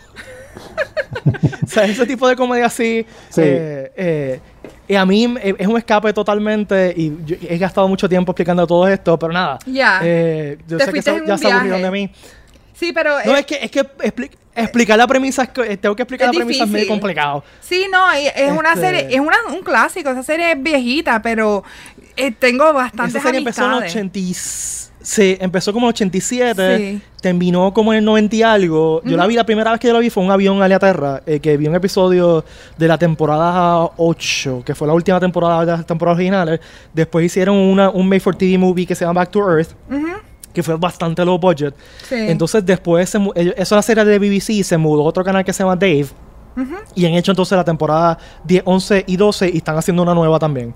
[1.64, 3.04] o sea, ese tipo de comedia así.
[3.30, 3.40] Sí.
[3.42, 4.40] eh, eh,
[4.88, 6.92] y a mí eh, es un escape totalmente.
[6.96, 9.58] Y yo he gastado mucho tiempo explicando todo esto, pero nada.
[9.66, 10.00] Ya.
[10.02, 12.10] Eh, yo Te sé que se- ya se aburrieron de mí.
[12.74, 13.16] Sí, pero...
[13.24, 16.28] No, eh, es que, es que expli- explicar la premisa, es eh, tengo que explicar
[16.28, 17.44] Es la premisa es medio complicado.
[17.60, 21.62] Sí, no, es una Este- serie, es una- un clásico, esa serie es viejita, pero
[22.16, 23.94] eh, tengo bastantes Esa serie empezó en el amistades.
[23.96, 24.34] 80 y-
[25.04, 27.02] Sí, empezó como en el 87, Sí.
[27.20, 29.02] terminó como en el 90 y algo.
[29.04, 31.22] Yo la vi, la primera vez que yo la vi fue un avión a Tierra,
[31.26, 32.42] eh, que vi un episodio
[32.78, 36.58] de la temporada 8, que fue la última temporada de las temporadas originales.
[36.92, 39.70] Después hicieron una, un Made for TV movie que se llama Back to Earth,
[40.54, 41.74] que fue bastante low budget.
[42.08, 42.14] sí.
[42.16, 45.44] Entonces después, se ellos- eso es una serie de BBC, se mudó a otro canal
[45.44, 46.06] que se llama Dave.
[46.94, 50.38] Y han hecho entonces la temporada 10, 11 y 12 y están haciendo una nueva
[50.38, 50.72] también.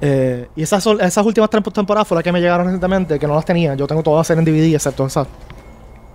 [0.00, 3.26] Eh, y esas, son- esas últimas tres temporadas fueron las que me llegaron recientemente, que
[3.26, 3.74] no las tenía.
[3.74, 5.26] Yo tengo todas las series en DVD excepto esa,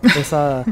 [0.20, 0.64] esa,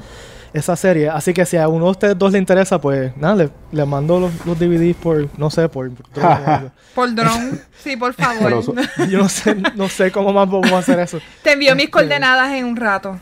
[0.52, 1.10] esa serie.
[1.10, 4.20] Así que si a uno de ustedes dos le interesa, pues nada, le, le mando
[4.20, 5.92] los, los DVDs por, no sé, por...
[5.92, 7.54] por- Por drone,
[7.84, 8.64] sí, por favor.
[9.10, 11.20] Yo no sé, no sé cómo más a hacer eso.
[11.42, 13.18] Te envío mis Este- coordenadas en un rato.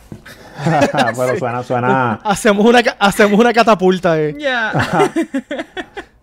[1.15, 4.35] Pero suena, suena, Hacemos una, hacemos una catapulta, eh.
[4.37, 4.73] Ya.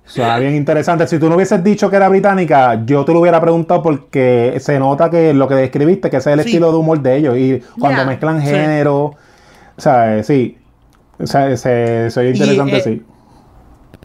[0.09, 1.07] Suena bien interesante.
[1.07, 4.79] Si tú no hubieses dicho que era británica, yo te lo hubiera preguntado porque se
[4.79, 6.49] nota que lo que describiste, que ese es el Sí.
[6.51, 7.37] estilo de humor de ellos.
[7.37, 8.49] Y cuando mezclan Sí.
[8.49, 9.17] género, o
[9.81, 10.57] sea, sí.
[11.21, 13.03] O sea, se, se oye Y, interesante, eh, sí.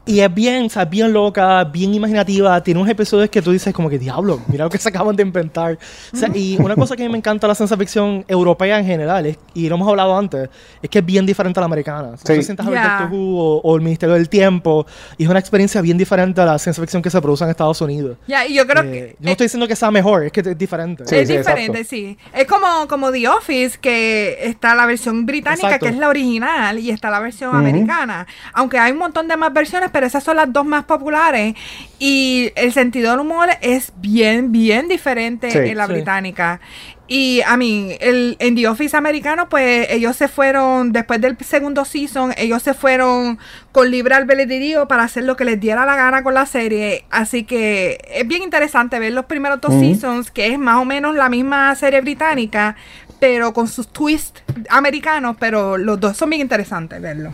[0.06, 2.62] Y es bien, o sea, bien loca, bien imaginativa.
[2.62, 5.24] Tiene unos episodios que tú dices como que, diablo, mira lo que se acaban de
[5.24, 5.78] inventar.
[6.14, 8.86] O sea, y una cosa que a mí me encanta la ciencia ficción europea en
[8.86, 10.49] general, es- y lo hemos hablado antes,
[10.82, 12.18] es que es bien diferente a la americana.
[12.18, 12.36] Si Sí.
[12.36, 12.99] tú sientas a ver Yeah.
[12.99, 14.86] Doctor Who o, o el Ministerio del Tiempo,
[15.18, 17.80] y es una experiencia bien diferente a la ciencia ficción que se produce en Estados
[17.80, 18.18] Unidos.
[18.28, 19.16] Ya, y yo creo Eh, que...
[19.20, 21.06] yo no estoy diciendo que sea mejor, es que es diferente.
[21.08, 21.89] Sí, es sí, diferente, exacto.
[21.95, 22.18] sí.
[22.34, 25.86] Es como, como The Office, que está la versión británica, Exacto.
[25.86, 27.60] que es la original, y está la versión Ujú.
[27.60, 28.28] americana.
[28.54, 31.55] Aunque hay un montón de más versiones, pero esas son las dos más populares.
[31.99, 35.57] Y el sentido del humor es bien, bien diferente Sí.
[35.59, 35.93] en la Sí.
[35.93, 36.59] británica.
[37.07, 41.83] Y a mí, el, en The Office americano, pues ellos se fueron, después del segundo
[41.85, 43.37] season, ellos se fueron
[43.71, 47.05] con libre albedrío para hacer lo que les diera la gana con la serie.
[47.11, 51.13] Así que es bien interesante ver los primeros dos seasons, que es más o menos
[51.15, 52.75] la misma serie británica,
[53.19, 57.33] pero con sus twists americanos, pero los dos son bien interesantes verlo.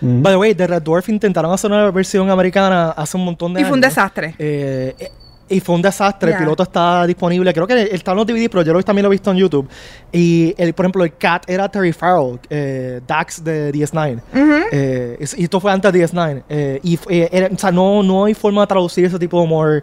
[0.00, 0.22] Mm.
[0.22, 3.60] By the way, The Red Dwarf intentaron hacer una versión americana hace un montón de
[3.60, 3.94] Y fue un años.
[3.94, 4.34] desastre.
[4.38, 5.10] Eh, eh,
[5.50, 6.30] y fue un desastre.
[6.30, 6.36] Ya.
[6.36, 7.54] El piloto está disponible.
[7.54, 9.66] Creo que está en los DVD, pero yo lo, también lo he visto en YouTube.
[10.12, 14.20] Y, el, por ejemplo, el cat era Terry Farrell, eh, Dax de DS9.
[14.34, 14.52] Ujú.
[14.72, 16.42] Eh, y esto fue antes de DS9.
[16.50, 19.44] Eh, y eh, era- o sea, no, no hay forma de traducir ese tipo de
[19.44, 19.82] humor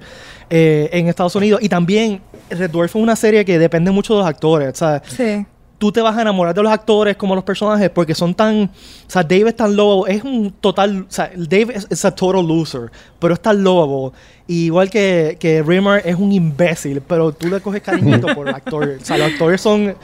[0.52, 1.60] eh, en Estados Unidos.
[1.64, 4.70] Y también, Red Dwarf es una serie que depende mucho de los actores.
[4.70, 5.48] O sea, Sí.
[5.78, 9.10] Tú te vas a enamorar de los actores como los personajes porque son tan, o
[9.10, 12.92] sea, Dave es tan lobo, es un total, o sea, Dave es, a total loser,
[13.20, 14.14] pero es tan lobo,
[14.48, 18.98] igual que, que Rimmer es un imbécil, pero tú le coges cariñito por el actor,
[19.02, 19.96] o sea, los actores son,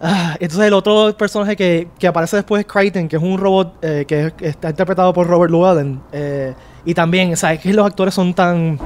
[0.00, 3.78] ah, entonces el otro personaje que, que aparece después es Crichton, que es un robot
[3.82, 6.54] eh, que está interpretado por Robert Llewellyn, eh,
[6.84, 8.78] y también, o sea, es que los actores son tan...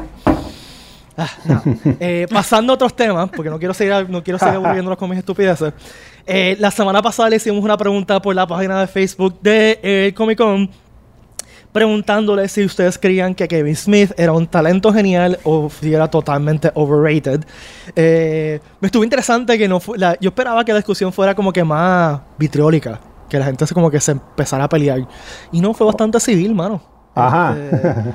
[1.19, 1.63] Ah, no.
[2.01, 5.19] Eh, pasando a otros temas, porque no quiero seguir, no quiero seguir aburriéndonos con mis
[5.19, 5.73] estupideces.
[6.27, 10.13] Eh, la semana pasada le hicimos una pregunta por la página de Facebook de eh,
[10.17, 10.71] Comic Con
[11.73, 16.71] preguntándole si ustedes creían que Kevin Smith era un talento genial o si era totalmente
[16.75, 17.45] overrated.
[17.95, 21.63] Eh, me estuvo interesante que no la- yo esperaba que la discusión fuera como que
[21.65, 22.99] más vitriólica,
[23.29, 25.07] que la gente se como que se empezara a pelear
[25.53, 26.81] y no fue bastante civil, mano.
[27.15, 27.57] Ajá.
[27.59, 28.15] Este,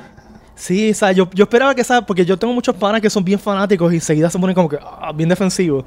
[0.56, 3.24] Sí, o sea, yo, yo esperaba que esa, porque yo tengo muchos panas que son
[3.24, 5.84] bien fanáticos y enseguida se ponen como que ah, bien defensivos.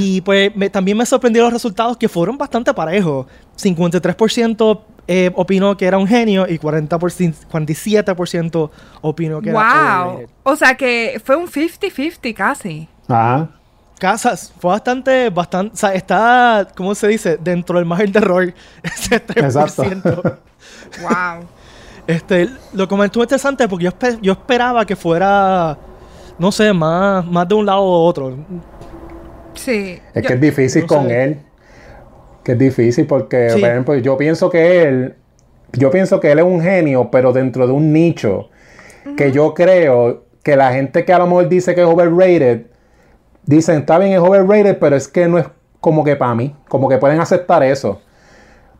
[0.00, 3.26] Y pues me- también me sorprendieron los resultados que fueron bastante parejos.
[3.56, 8.70] 53% eh, opinó que era un genio y 40%, 47%
[9.00, 10.26] opinó que era wow.
[10.44, 12.88] O sea que fue un 50-50 casi.
[13.08, 13.48] Ajá.
[13.98, 17.36] Casas, fue bastante, bastante, o sea, está, ¿cómo se dice?
[17.40, 19.44] Dentro del margen de error, ese 3%.
[19.44, 20.38] Exacto.
[21.00, 21.46] Wow.
[22.06, 25.78] Este, lo que me estuvo interesante porque yo, espe- yo esperaba que fuera,
[26.38, 28.36] no sé, más, más de un lado o otro.
[29.54, 29.98] Sí.
[30.14, 31.24] Es Yo- que es difícil no con sé.
[31.24, 31.38] él.
[32.42, 33.60] Que es difícil porque, Sí.
[33.60, 35.14] por ejemplo, yo pienso que él,
[35.72, 38.48] yo pienso que él es un genio, pero dentro de un nicho
[39.16, 42.66] que yo creo que la gente que a lo mejor dice que es overrated,
[43.44, 45.46] dicen, está bien, es overrated, pero es que no es
[45.80, 48.00] como que para mí, como que pueden aceptar eso.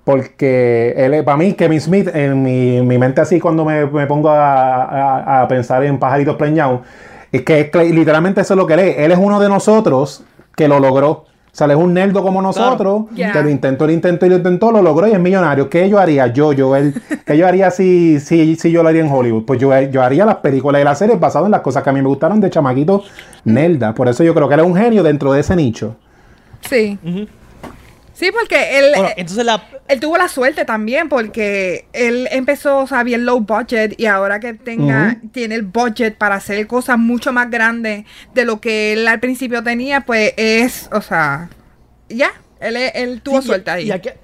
[0.05, 4.07] Porque él, es- para mí, Kevin Smith, en mi, mi mente así, cuando me, me
[4.07, 6.81] pongo a, a- a pensar en pajaritos preñados,
[7.31, 8.99] es que es que literalmente eso es lo que él es.
[8.99, 10.25] Él es uno de nosotros
[10.57, 11.11] que lo logró.
[11.11, 14.37] O sea, él es un nerdo como nosotros, que lo intentó, lo intentó y lo
[14.37, 15.69] intentó, lo logró y es millonario.
[15.69, 16.27] ¿Qué yo haría?
[16.29, 16.95] Yo, yo, él,
[17.27, 19.45] ¿qué yo haría si, si, si yo lo haría en Hollywood?
[19.45, 21.93] Pues yo, yo haría las películas y las series basadas en las cosas que a
[21.93, 23.03] mí me gustaron de chamaquito
[23.45, 23.93] nerda.
[23.95, 25.95] Por eso yo creo que él es un genio dentro de ese nicho.
[26.63, 26.99] Sí.
[27.05, 27.27] Ujú.
[28.23, 32.79] Sí, porque él, Bueno, eh, entonces la, él tuvo la suerte también porque él empezó,
[32.79, 36.99] o sea, bien low budget y ahora que tenga, tiene el budget para hacer cosas
[36.99, 38.05] mucho más grandes
[38.35, 41.51] de lo que él al principio tenía, pues es, o sea,
[42.09, 43.87] ya, él, él tuvo Sí, y- suerte ahí.
[43.89, 44.15] Y hay que,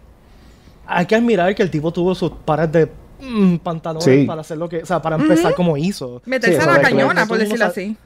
[0.86, 2.88] hay que admirar que el tipo tuvo sus pares de
[3.20, 4.24] mm, pantalones Sí.
[4.26, 6.22] para hacer lo que, o sea, para empezar como hizo.
[6.24, 7.96] Meterse Sí, a la cañona, por decirlo así.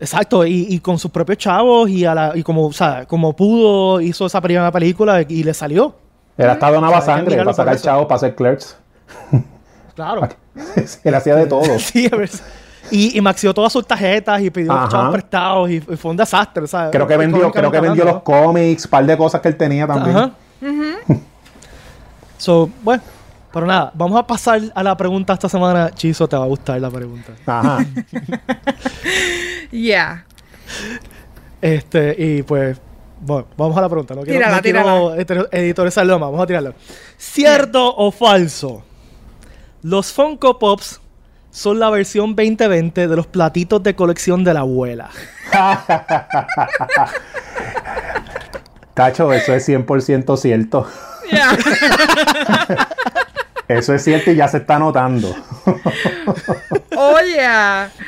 [0.00, 3.36] Exacto, y, y con sus propios chavos y, a la, y como, o sea, como
[3.36, 5.94] pudo, hizo esa primera película y le salió.
[6.38, 8.76] Él hasta donaba O sea, sangre para sacar chavos, para hacer clerks.
[9.94, 10.26] Claro.
[11.04, 11.62] él hacía de todo.
[11.78, 12.30] sí, a ver.
[12.90, 14.88] Y, y maxió todas sus tarjetas y pidió Ajá.
[14.88, 16.90] chavos prestados y, y fue un desastre, ¿sabes?
[16.90, 20.16] Creo que vendió, creo que vendió los cómics, par de cosas que él tenía también.
[20.16, 20.32] Ajá.
[22.38, 23.02] So, bueno,
[23.52, 25.90] pero nada, vamos a pasar a la pregunta esta semana.
[25.94, 27.32] Chizo, te va a gustar la pregunta.
[27.46, 27.84] Ajá.
[29.72, 30.24] Yeah.
[31.60, 32.80] Este, y pues,
[33.20, 34.14] bueno, vamos a la pregunta.
[34.16, 36.28] No quiero, Tírala, no quiero editor- editorializarlo más.
[36.30, 36.74] Vamos a tirarlo.
[37.16, 38.82] ¿Cierto o falso?
[39.82, 41.00] Los Funko Pops
[41.52, 45.08] son la versión 2020 de los platitos de colección de la abuela.
[48.94, 50.86] Cacho, eso es 100% cierto.
[51.30, 51.56] Yeah.
[53.70, 55.32] Eso es cierto y ya se está notando.
[56.96, 57.46] Oye.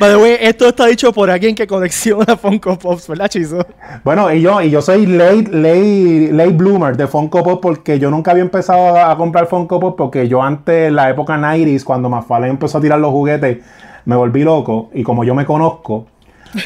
[0.00, 3.64] By the way, esto está dicho por alguien que colecciona Funko Pops, ¿verdad, Chizo?
[4.02, 8.10] Bueno, y yo, y yo soy late, late, late bloomer de Funko Pop porque yo
[8.10, 11.84] nunca había empezado a, a comprar Funko Pop porque yo antes, en la época 90s,
[11.84, 13.58] cuando McFarlane empezó a tirar los juguetes,
[14.04, 16.06] me volví loco y como yo me conozco,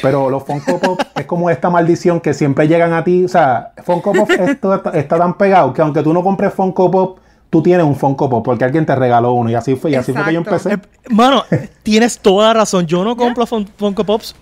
[0.01, 3.25] pero los Funko Pop es como esta maldición que siempre llegan a ti.
[3.25, 6.89] O sea, Funko Pop esto está, está tan pegado que aunque tú no compres Funko
[6.89, 7.19] Pop,
[7.49, 9.49] tú tienes un Funko Pop porque alguien te regaló uno.
[9.49, 10.73] Y así fue, y así fue que yo empecé.
[10.73, 10.77] Eh,
[11.09, 11.43] Mano,
[11.83, 12.85] tienes toda la razón.
[12.87, 14.35] Yo no compro Fun- Funko Pops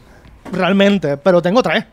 [0.52, 1.86] realmente, pero tengo tres.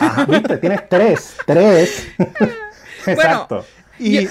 [0.00, 0.56] Ajá, ¿viste?
[0.58, 1.36] Tienes tres.
[1.46, 2.08] Tres.
[3.06, 3.64] Exacto.
[3.98, 4.28] Y,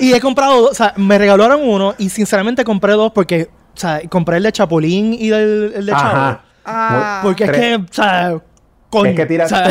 [0.00, 4.00] y he comprado, o sea, me regalaron uno y sinceramente compré dos porque, o sea,
[4.08, 6.04] compré el de Chapulín y el, el de Chavo.
[6.08, 6.40] Ajá.
[6.64, 7.20] Ah.
[7.22, 7.60] Porque es Tres.
[7.60, 8.38] que, o sea,
[8.90, 9.70] coño, Es que tiraste,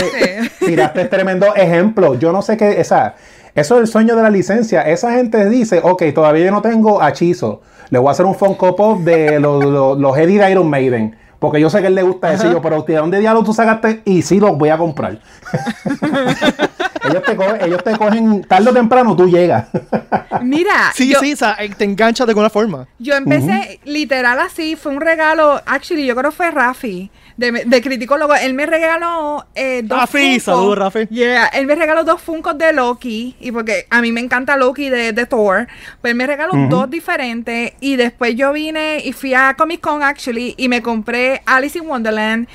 [0.59, 0.65] Sí.
[0.65, 2.15] tiraste tremendo ejemplo.
[2.17, 3.15] Yo no sé qué, o sea,
[3.55, 4.81] eso es el sueño de la licencia.
[4.81, 7.61] Esa gente dice, ok, todavía yo no tengo a Chizo.
[7.89, 11.15] Le voy a hacer un Funko Pop de los, los, los Eddie de Iron Maiden.
[11.39, 12.47] Porque yo sé que él le gusta eso.
[12.47, 14.01] Y yo, pero ¿de dónde diablos tú sacaste?
[14.03, 15.19] Y sí los voy a comprar.
[17.09, 19.67] ellos, te cogen, ellos te cogen, tarde o temprano tú llegas.
[20.41, 22.87] Mira, sí, yo, sí, o sea, te enganchas de alguna forma.
[22.99, 27.81] yo empecé literal así, fue un regalo, actually, yo creo que fue Rafi, de, de
[27.81, 28.35] Criticólogo.
[28.35, 31.07] Él me regaló eh, dos Rafi, saludos, Rafi.
[31.07, 34.89] Yeah, él me regaló dos Funkos de Loki, y porque a mí me encanta Loki
[34.89, 35.67] de, de Thor,
[36.01, 40.03] pues él me regaló dos diferentes, y después yo vine y fui a Comic Con,
[40.03, 42.47] actually, y me compré Alice in Wonderland,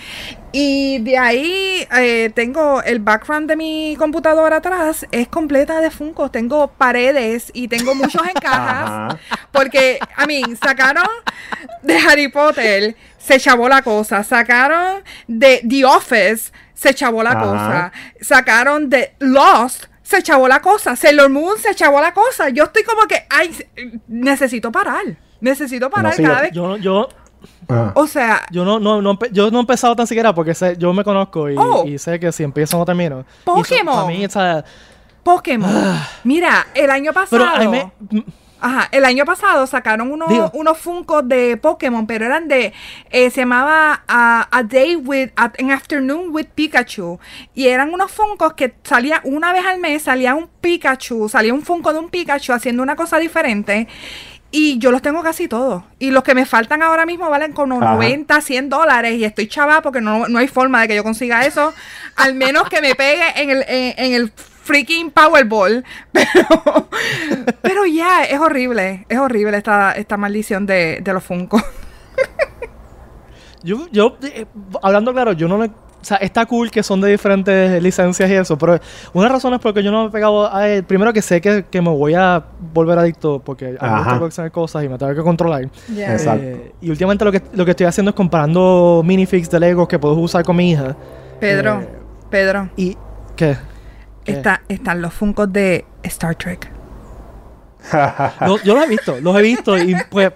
[0.53, 6.33] y de ahí eh, tengo el background de mi computadora atrás, es completa de Funkos,
[6.33, 8.91] tengo paredes y tengo muchos en cajas.
[8.91, 9.19] Ajá.
[9.53, 11.07] Porque, a mí, sacaron
[11.83, 14.23] de Harry Potter, se chavó la cosa.
[14.25, 17.41] Sacaron de The Office, se chavó la Ajá.
[17.41, 17.93] cosa.
[18.21, 20.97] Sacaron de Lost, se chavó la cosa.
[20.97, 22.49] Sailor Moon, se chavó la cosa.
[22.49, 23.55] Yo estoy como que, ay,
[24.09, 25.03] necesito parar.
[25.41, 26.53] Necesito parar sí, cada yo- vez.
[26.53, 27.09] Yo, yo,
[27.68, 27.93] Ah.
[27.95, 30.93] o sea, yo no, no, no, yo no he empezado tan siquiera porque sé, yo
[30.93, 31.84] me conozco y, Oh.
[31.86, 33.24] y sé que si empiezo no termino.
[33.45, 34.07] Pokémon.
[34.09, 34.26] mí,
[35.22, 35.70] Pokémon.
[36.24, 37.45] Mira, el año pasado.
[37.59, 37.93] pero me-
[38.62, 40.51] Ajá, el año pasado sacaron unos, Digo.
[40.53, 42.74] unos Funkos de Pokémon, pero eran de,
[43.11, 47.18] eh, se llamaba ah, A Day with, a- an Afternoon with Pikachu.
[47.55, 51.62] Y eran unos Funkos que salía una vez al mes, salía un Pikachu, salía un
[51.62, 53.88] Funko de un Pikachu haciendo una cosa diferente.
[54.53, 55.85] Y yo los tengo casi todos.
[55.99, 57.95] Y los que me faltan ahora mismo valen como Ajá.
[57.95, 59.15] 90, 100 dólares.
[59.15, 61.73] Y estoy chava porque no, no hay forma de que yo consiga eso.
[62.17, 64.33] al menos que me pegue en el, en, en el
[64.63, 65.85] freaking Powerball.
[66.13, 66.89] Pero,
[67.63, 69.07] pero ya, es horrible.
[69.09, 71.61] Es horrible esta, esta maldición de, de los Funko.
[73.63, 74.47] Yo, yo eh,
[74.83, 75.71] hablando claro, yo no le.
[76.01, 78.79] O sea, está cool que son de diferentes licencias y eso, pero
[79.13, 80.83] una razón es porque yo no me he pegado a él.
[80.85, 82.43] Primero que sé que, que me voy a
[82.73, 83.99] volver adicto porque a mí me Ajá.
[84.05, 85.69] gusta coleccionar cosas y me tengo que controlar.
[85.95, 86.43] Exacto.
[86.43, 89.99] Eh, y últimamente lo que, lo que estoy haciendo es comprando minifigs de Legos que
[89.99, 90.97] puedo usar con mi hija.
[91.39, 91.89] Pedro, Eh,
[92.31, 92.97] Pedro, ¿Y
[93.37, 93.57] qué?
[94.25, 94.33] ¿Qué?
[94.33, 96.71] está, están los Funkos de Star Trek.
[98.65, 100.33] Yo los he visto, los he visto y pues...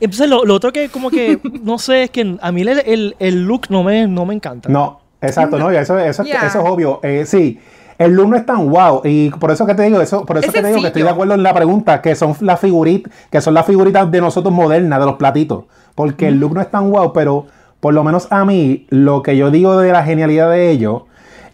[0.00, 3.16] Entonces lo, lo otro que como que, no sé, es que a mí el, el,
[3.18, 4.68] el look no me, no me encanta.
[4.68, 7.00] No, exacto, no, eso, eso, eso es obvio.
[7.02, 7.60] Eh, sí,
[7.98, 9.02] el look no es tan wow.
[9.04, 11.02] Y por eso que te digo, eso, por eso Es que te digo que estoy
[11.02, 14.54] de acuerdo en la pregunta, que son las figuritas, que son las figuritas de nosotros
[14.54, 15.64] modernas, de los platitos.
[15.94, 17.46] Porque el look no es tan wow, pero
[17.80, 21.02] por lo menos a mí, lo que yo digo de la genialidad de ellos,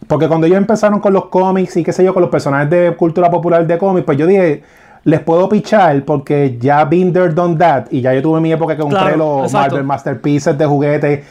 [0.07, 2.95] porque cuando ellos empezaron con los cómics y qué sé yo, con los personajes de
[2.97, 4.63] cultura popular de cómics, pues yo dije,
[5.07, 8.75] les puedo pichar porque ya been there, done that, y ya yo tuve mi época
[8.75, 9.71] que compré Claro, los exacto.
[9.77, 11.25] Marvel Masterpieces de juguetes.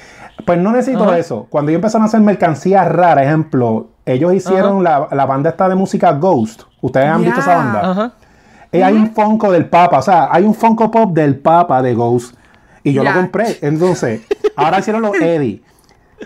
[0.46, 1.18] Pues no necesito Ajá.
[1.18, 1.46] eso.
[1.50, 5.76] Cuando ellos empezaron a hacer mercancías raras, ejemplo, ellos hicieron la, la banda esta de
[5.76, 6.64] música Ghost.
[6.80, 7.92] ¿Ustedes han visto esa banda?
[7.92, 8.12] Ajá.
[8.72, 11.94] Eh, hay un Funko del Papa, o sea, hay un Funko Pop del Papa de
[11.94, 12.34] Ghost.
[12.82, 13.58] Y yo lo compré.
[13.62, 14.22] Entonces,
[14.56, 15.62] ahora hicieron los Eddie.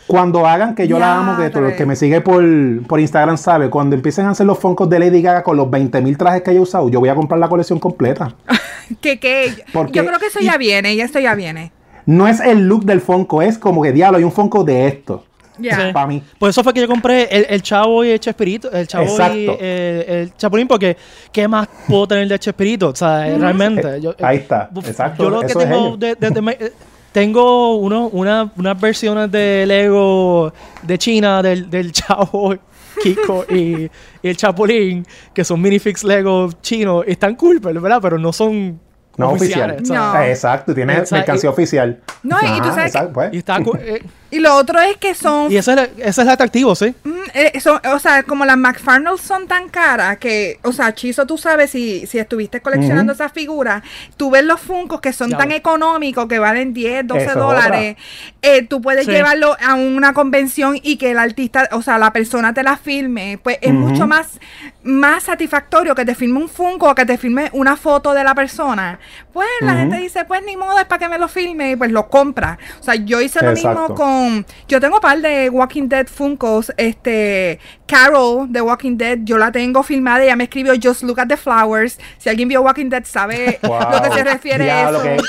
[0.08, 2.44] Cuando hagan, que yo la amo, que todo el que me sigue por,
[2.88, 6.16] por Instagram sabe, cuando empiecen a hacer los Funkos de Lady Gaga con los 20.000
[6.18, 8.34] trajes que haya usado, yo voy a comprar la colección completa.
[9.02, 11.72] Que, que, Porque- yo creo que eso y- ya viene, y esto ya viene.
[12.08, 15.26] No es el look del Funko, es como que diablo, hay un Funko de esto.
[15.60, 15.76] Ya.
[15.76, 15.94] Sí.
[15.94, 16.24] Para mí.
[16.40, 18.72] Por eso fue que yo compré el, el Chavo y el Chespirito.
[18.72, 19.58] El Chavo y Exacto.
[19.60, 20.96] eh, el Chapulín, porque
[21.32, 22.88] ¿qué más puedo tener de Chespirito?
[22.90, 24.02] O sea, realmente.
[24.02, 26.72] Yo, Eh, ahí está, uf, exacto, Yo lo que eso tengo de, de- eh,
[27.20, 30.54] tengo uno, una, unas versiones de Lego
[30.84, 32.56] de China del, del Chavo,
[33.04, 33.90] Kiko y,
[34.24, 37.04] y el Chapulín, que son minifigs Lego chinos.
[37.08, 38.00] Están cool, ¿verdad?
[38.02, 38.80] Pero no son
[39.18, 39.78] No oficiales.
[39.80, 39.98] oficial.
[40.00, 40.26] o sea, No.
[40.28, 41.16] Exacto, tiene Exacto.
[41.16, 42.00] mercancía oficial.
[42.24, 43.34] No, y tú sabes exacto, pues.
[43.34, 44.02] Y está eh,
[44.32, 46.94] Y lo otro es que son Y eso es, ese es el atractivo, ¿sí?
[47.04, 51.26] Mm, eh, son- o sea, como las McFarnell son tan caras que, o sea, Chizo,
[51.26, 53.82] tú sabes, si, si estuviste coleccionando esas figuras,
[54.18, 57.36] tú ves los Funkos que son Ya tan económicos que valen 10, 12 Eso es
[57.38, 57.96] dólares,
[58.42, 59.12] eh, tú puedes Sí.
[59.12, 63.40] llevarlo a una convención y que el artista, o sea, la persona te la filme,
[63.42, 64.40] pues es mucho más,
[64.84, 68.36] más satisfactorio que te filme un Funko o que te filme una foto de la
[68.36, 69.00] persona.
[69.34, 71.92] Pues la gente dice, pues ni modo, es para que me lo filme y pues
[71.92, 72.58] lo compra.
[72.80, 73.96] O sea, yo hice lo mismo Exacto.
[74.20, 76.72] Con yo tengo un par de Walking Dead Funkos.
[76.78, 80.24] Este, Carol de Walking Dead, yo la tengo filmada.
[80.24, 81.98] Ella me escribió Just Look at the Flowers.
[82.18, 85.24] Si alguien vio Walking Dead, sabe lo que se refiere a Diablo, eso.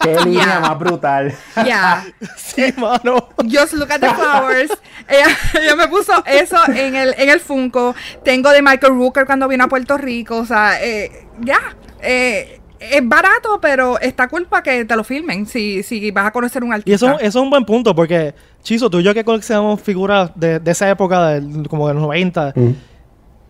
[0.00, 1.34] Qué, qué línea más brutal.
[1.64, 2.04] Ya.
[2.36, 3.28] Sí, mano.
[3.38, 4.70] Just Look at the Flowers.
[5.08, 5.26] ella,
[5.60, 7.94] ella me puso eso en el, en el Funko.
[8.24, 10.38] Tengo de Michael Rooker cuando vino a Puerto Rico.
[10.38, 11.76] O sea, eh, ya.
[12.00, 16.62] Eh, es barato, pero está culpa que te lo filmen si, si vas a conocer
[16.64, 16.90] un artista.
[16.90, 20.30] Y eso, eso es un buen punto, porque, Chizo, tú y yo que coleccionamos figuras
[20.34, 22.70] de, de esa época, del- como de los 90, Mm.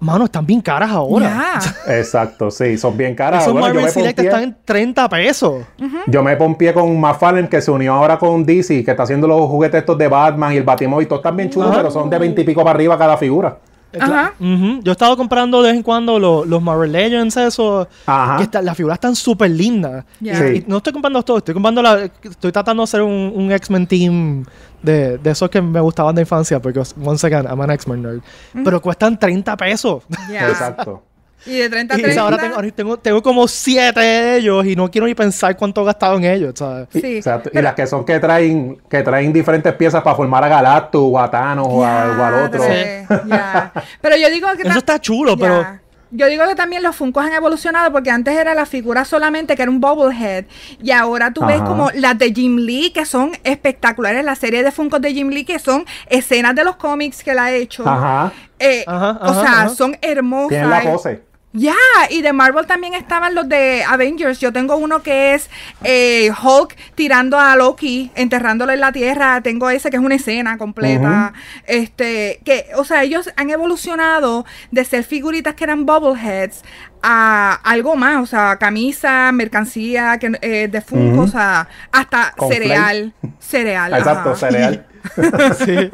[0.00, 1.58] mano, están bien caras ahora.
[1.88, 3.42] Exacto, sí, son bien caras.
[3.42, 5.64] Esos Bueno, Marvel Select están en 30 pesos.
[6.06, 9.40] yo me pompié con McFarlane que se unió ahora con DC, que está haciendo los
[9.48, 11.78] juguetes estos de Batman y el Batimóvil, todos están bien chulos, Ajá.
[11.78, 13.56] pero son de 20 y pico para arriba cada figura.
[13.98, 14.34] Ajá.
[14.38, 14.80] Ujú.
[14.82, 17.88] Yo he estado comprando de vez en cuando los, los Marvel Legends, eso.
[18.06, 18.36] Ajá.
[18.36, 20.04] Que está- las figuras están súper lindas.
[20.20, 20.32] Ya.
[20.32, 20.64] Y- Sí.
[20.66, 22.04] y no estoy comprando todo, estoy comprando la.
[22.22, 24.44] Estoy tratando de hacer un, un X-Men team
[24.82, 28.20] de, de esos que me gustaban de infancia, porque, once again, I'm an X-Men nerd.
[28.64, 30.02] Pero cuestan 30 pesos.
[30.30, 30.48] Ya.
[30.48, 31.02] Exacto.
[31.46, 32.20] Y de 30 a Y 30.
[32.22, 35.84] ahora tengo, tengo, tengo como 7 de ellos y no quiero ni pensar cuánto he
[35.84, 36.88] gastado en ellos, ¿sabes?
[36.94, 37.50] Y- Sí, exacto.
[37.52, 41.18] Y las que son que traen, que traen diferentes piezas para formar a Galactus o
[41.20, 42.62] a Thanos o, a- o al otro.
[42.62, 43.72] Diadre, ya.
[44.00, 45.64] Pero yo digo que Eso está chulo, pero.
[46.12, 49.62] Yo digo que también los Funkos han evolucionado porque antes era la figura solamente que
[49.62, 50.44] era un bobblehead
[50.80, 54.70] y ahora tú ves como las de Jim Lee que son espectaculares, la serie de
[54.70, 57.86] Funkos de Jim Lee que son escenas de los cómics que él ha hecho.
[57.86, 58.32] Ajá.
[58.58, 59.68] Eh, Ajá, o sea, ajá.
[59.70, 60.48] son hermosas.
[60.48, 61.22] Tienen la pose.
[61.56, 61.74] Ya,
[62.10, 64.38] y de Marvel también estaban los de Avengers.
[64.40, 65.48] Yo tengo uno que es
[65.84, 69.40] eh, Hulk tirando a Loki, enterrándolo en la tierra.
[69.40, 71.32] Tengo ese que es una escena completa.
[71.66, 76.62] Este, que, o sea, ellos han evolucionado de ser figuritas que eran bobbleheads
[77.02, 82.50] a algo más, o sea, camisa, mercancía, que, eh, de Funko, o sea, hasta Con
[82.50, 83.14] cereal.
[83.38, 83.94] Cereal.
[83.94, 84.38] Exacto, ajá.
[84.38, 84.86] cereal.
[85.64, 85.90] sí.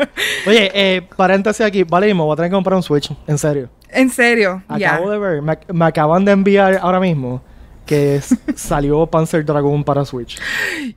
[0.47, 3.69] Oye, eh, paréntesis aquí, vale, me voy a tener que comprar un Switch, en serio.
[3.93, 4.63] En serio.
[4.69, 7.43] Acabo de ver, me, me acaban de enviar ahora mismo
[7.87, 8.21] que
[8.57, 10.39] salió Panzer Dragoon para Switch.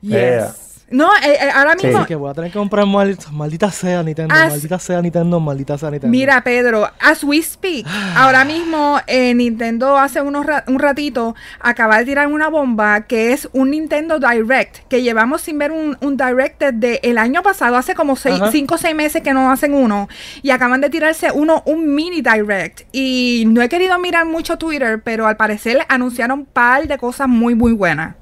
[0.00, 0.54] Yeah.
[0.96, 1.86] No, eh, eh, ahora Sí.
[1.88, 5.02] mismo, Así que voy a tener que comprar mal- maldita sea Nintendo, Ah, maldita sea
[5.02, 6.10] Nintendo, maldita sea Nintendo.
[6.10, 7.86] Mira, Pedro, as we speak,
[8.16, 13.34] ahora mismo eh, Nintendo hace unos ra- un ratito acaba de tirar una bomba que
[13.34, 17.76] es un Nintendo Direct, que llevamos sin ver un, un Direct desde el año pasado,
[17.76, 18.50] hace como Ajá.
[18.50, 20.08] 5 o 6 meses que no hacen uno,
[20.40, 22.82] y acaban de tirarse uno, un mini Direct.
[22.92, 27.28] Y no he querido mirar mucho Twitter, pero al parecer anunciaron un par de cosas
[27.28, 28.14] muy, muy buenas.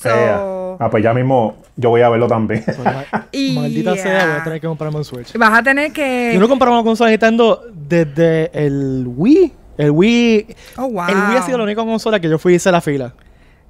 [0.00, 0.76] So.
[0.80, 2.64] Ah, pues ya mismo yo voy a verlo también.
[3.32, 5.36] Y maldita sea, voy a tener que comprarme un Switch.
[5.36, 6.30] vas a tener que...
[6.34, 9.52] Yo no compraba una consola Nintendo desde el Wii.
[9.78, 10.46] El Wii.
[10.76, 11.08] Oh, wow.
[11.08, 13.12] El Wii ha sido la única consola que yo fui y hice la fila.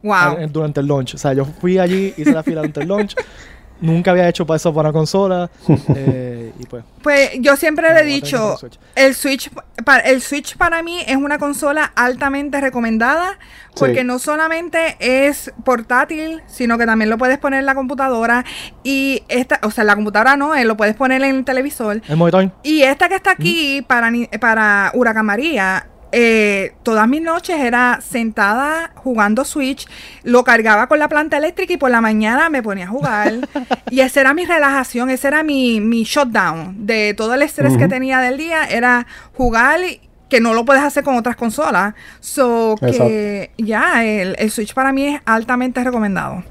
[0.02, 0.46] Wow.
[0.50, 1.14] durante el launch.
[1.14, 3.14] O sea, yo fui allí, hice la fila durante el launch.
[3.80, 5.50] Nunca había hecho para eso para una consola.
[5.94, 6.84] eh, y pues.
[7.02, 8.78] Pues yo siempre le he dicho, Switch.
[8.94, 9.50] el Switch,
[9.84, 13.38] para, el Switch para mí es una consola altamente recomendada
[13.76, 14.04] porque Sí.
[14.04, 18.44] no solamente es portátil, sino que también lo puedes poner en la computadora
[18.84, 22.00] y esta, o sea, en la computadora no, eh, lo puedes poner en el televisor.
[22.08, 22.52] El monitor.
[22.62, 28.92] Y esta que está aquí para, para Huracán María, eh, todas mis noches era sentada
[28.94, 29.88] jugando Switch,
[30.22, 33.32] lo cargaba con la planta eléctrica y por la mañana me ponía a jugar.
[33.90, 37.88] y esa era mi relajación, ese era mi, mi shutdown de todo el estrés que
[37.88, 39.80] tenía del día, era jugar
[40.28, 41.94] que no lo puedes hacer con otras consolas.
[42.20, 46.44] So que ya, el, el Switch para mí es altamente recomendado.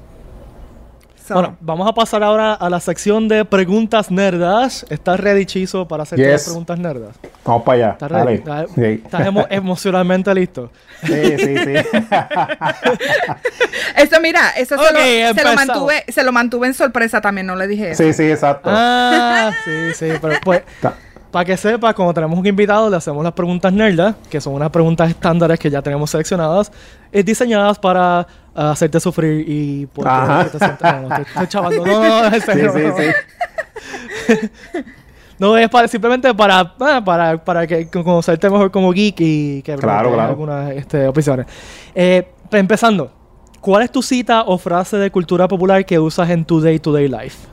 [1.26, 4.84] So, Bueno, vamos a pasar ahora a la sección de preguntas nerdas.
[4.90, 6.28] ¿Estás ready, Chizo, para hacer Yes.
[6.32, 7.16] las preguntas nerdas?
[7.46, 7.90] Vamos para allá.
[7.92, 8.24] ¿Estás ready?
[8.24, 8.34] Dale.
[8.64, 9.02] ¿Estás, Sí.
[9.04, 10.70] estás emo- emocionalmente listo?
[11.02, 11.74] Sí, sí, sí.
[13.96, 15.66] Eso, mira, eso se, lo, se, lo empezamos.
[15.66, 18.02] mantuve, se lo mantuve en sorpresa también, no le dije eso.
[18.02, 18.68] sí, sí, exacto.
[18.72, 20.62] Ah, sí, sí, pero pues,
[21.34, 24.70] para que sepas, cuando tenemos un invitado, le hacemos las preguntas nerdas, que son unas
[24.70, 26.70] preguntas estándares que ya tenemos seleccionadas,
[27.10, 28.24] eh, diseñadas para
[28.54, 30.44] ah, hacerte sufrir y porque Ajá.
[30.44, 31.84] te sientas- no, no, estoy, chavando.
[31.84, 32.96] No, no, no, en Sí, serio, sí, no.
[32.96, 34.38] sí.
[35.40, 39.74] No, es para, simplemente para, ah, para, para que conocerte mejor como geek y que
[39.74, 40.28] Claro, claro.
[40.30, 41.46] algunas este, opciones.
[41.96, 43.10] Eh, empezando,
[43.60, 47.48] ¿cuál es tu cita o frase de cultura popular que usas en tu day-to-day life?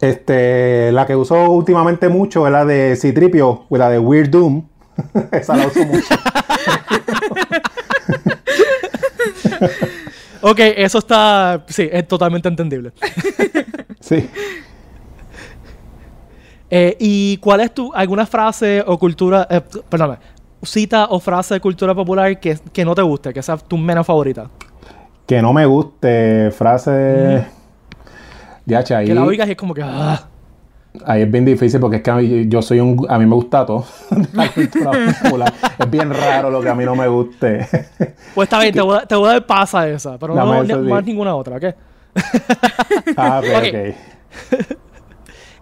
[0.00, 4.66] Este, la que uso últimamente mucho es la de Citripio, la de Weird Doom.
[5.32, 6.14] Esa la uso mucho.
[10.42, 11.64] Ok, eso está.
[11.66, 12.92] Sí, es totalmente entendible.
[13.98, 14.30] Sí.
[16.70, 17.92] Eh, ¿Y cuál es tu.
[17.92, 19.48] alguna frase o cultura.
[19.50, 20.16] Eh, perdón,
[20.62, 24.06] cita o frase de cultura popular que, que no te guste, que sea tu menos
[24.06, 24.48] favorita?
[25.26, 27.46] Que no me guste, frase.
[28.66, 29.82] Ya, ahí, Que la oigas y es como que.
[29.84, 30.28] ah.
[31.04, 33.06] ahí es bien difícil porque es que a mí, yo soy un.
[33.08, 33.84] A mí me gusta todo.
[34.34, 34.90] La cultura
[35.22, 35.52] popular.
[35.78, 37.66] es bien raro lo que a mí no me guste.
[38.34, 40.62] Pues está bien, te voy, a, te voy a dar pasa esa, pero Dame no
[40.62, 40.90] eso, ni- sí.
[40.92, 41.64] más ninguna otra, ¿ok?
[43.16, 43.64] ah, ok, Ok.
[43.64, 44.76] ok.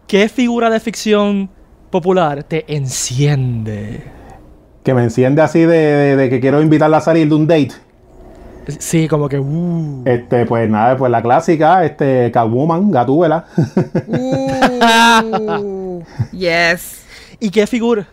[0.07, 1.49] ¿Qué figura de ficción
[1.91, 4.03] popular te enciende?
[4.83, 7.73] Que me enciende así de, de- de que quiero invitarla a salir de un date.
[8.79, 9.39] Sí, como que.
[9.39, 10.03] Uh.
[10.05, 13.47] Este, pues nada, pues la clásica, este, Catwoman, Gatúbela.
[14.07, 16.03] Uh,
[16.33, 17.05] yes.
[17.41, 18.07] ¿Y qué figura?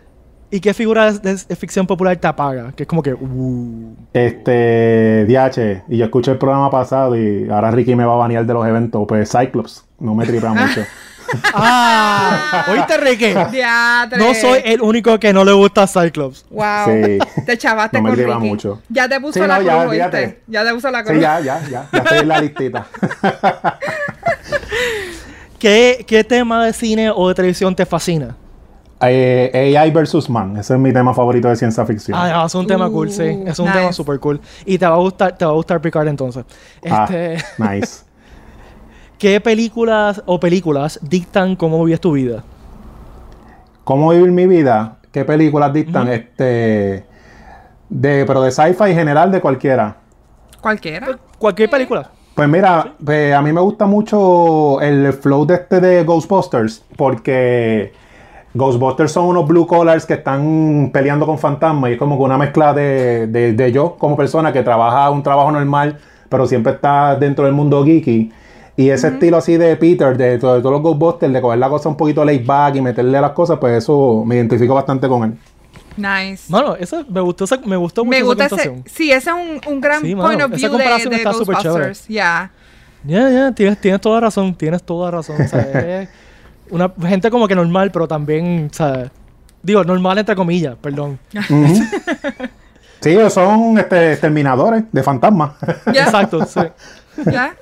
[0.54, 2.74] ¿Y qué figura de, de ficción popular te apaga?
[2.74, 3.14] Que es como que.
[3.14, 3.96] Uh.
[4.14, 8.46] Este, DH, y yo escuché el programa pasado y ahora Ricky me va a banear
[8.46, 9.06] de los eventos.
[9.08, 10.82] Pues Cyclops, no me tripea mucho.
[11.54, 12.66] ¡Ah!
[12.72, 13.34] ¿Oíste, Ricky?
[13.52, 14.18] Diatre.
[14.18, 16.46] No soy el único que no le gusta Cyclops.
[16.50, 16.66] Wow.
[16.88, 17.20] Sí.
[17.46, 18.48] Te chavaste No me con Ricky.
[18.48, 18.82] mucho.
[18.90, 19.92] Ya te puso Sí, la no, ya, cruz.
[19.92, 20.42] ¿oíste?
[20.48, 21.16] Ya te puso la cruz.
[21.16, 22.86] Sí, ya, ya, ya, ya estoy en la listita.
[25.60, 28.36] ¿Qué, ¿Qué tema de cine o de televisión te fascina?
[29.04, 32.18] Eh, AI versus Man, ese es mi tema favorito de ciencia ficción.
[32.20, 33.24] Ah, no, es un tema cool, sí.
[33.24, 33.80] Uh, Es un nice.
[33.80, 34.40] tema super cool.
[34.66, 36.46] Y te va a gustar, te va a gustar Picard entonces.
[36.90, 38.04] Ah, Este, nice.
[39.22, 42.44] ¿Qué películas o películas dictan cómo vives tu vida?
[43.84, 44.98] ¿Cómo vivir mi vida?
[45.12, 46.08] ¿Qué películas dictan?
[46.08, 47.06] Este.
[47.88, 49.98] De, pero de sci-fi en general, de cualquiera.
[50.60, 51.20] Cualquiera.
[51.38, 52.10] Cualquier película.
[52.34, 57.94] Pues mira, pues, a mí me gusta mucho el flow de este de Ghostbusters, porque
[58.56, 62.40] Ghostbusters son unos blue collars que están peleando con fantasmas y es como que una
[62.40, 67.16] mezcla de, de- de yo como persona que trabaja un trabajo normal, pero siempre está
[67.18, 68.32] dentro del mundo geeky.
[68.78, 71.90] Y ese estilo así de Peter, de, de todos los Ghostbusters, de coger la cosa
[71.90, 75.38] un poquito laid back y meterle las cosas, pues eso me identifico bastante con él.
[75.98, 76.50] Nice.
[76.50, 78.56] Mano, eso me gustó, esa- me gustó mucho Me esa gusta ese.
[78.56, 78.84] comparación.
[78.88, 81.56] Sí, ese es un, un gran Sí, mano, point of esa view de, está súper
[81.58, 82.08] Ghostbusters.
[82.08, 82.52] Ya.
[83.04, 85.42] Ya, ya, tienes, tienes toda razón, tienes toda razón.
[85.42, 85.62] O sea,
[86.02, 86.10] es
[86.70, 89.12] una gente como que normal, pero también, o sea,
[89.62, 91.20] digo, normal entre comillas, perdón.
[91.36, 91.74] Ujú.
[93.02, 95.52] sí, son este, exterminadores de fantasmas.
[95.88, 96.62] Exacto, sí.
[97.30, 97.54] Ya.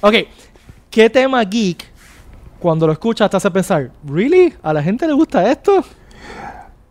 [0.00, 0.14] Ok,
[0.90, 1.84] ¿qué tema geek,
[2.58, 4.54] cuando lo escuchas, te hace pensar, ¿really?
[4.62, 5.84] ¿A la gente le gusta esto?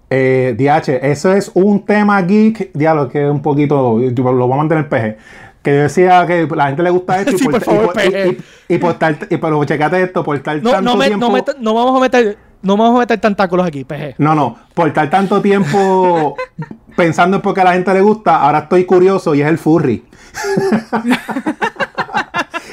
[0.10, 4.58] Eh, DH, eso es un tema geek, diablo, que es un poquito, lo voy a
[4.58, 5.18] mantener peje.
[5.62, 7.84] Que yo decía que a la gente le gusta esto y Sí, por, por favor,
[7.84, 8.30] y por- y-
[8.70, 11.26] y- y por estar, pero checate esto, por estar No, tanto no, me- tiempo.
[11.28, 14.16] no, meta- no vamos a meter, no vamos a meter tentáculos aquí, peje.
[14.18, 16.36] No, no, por estar tanto tiempo
[16.96, 19.58] pensando en por qué a la gente le gusta, ahora estoy curioso y es el
[19.58, 20.06] furry.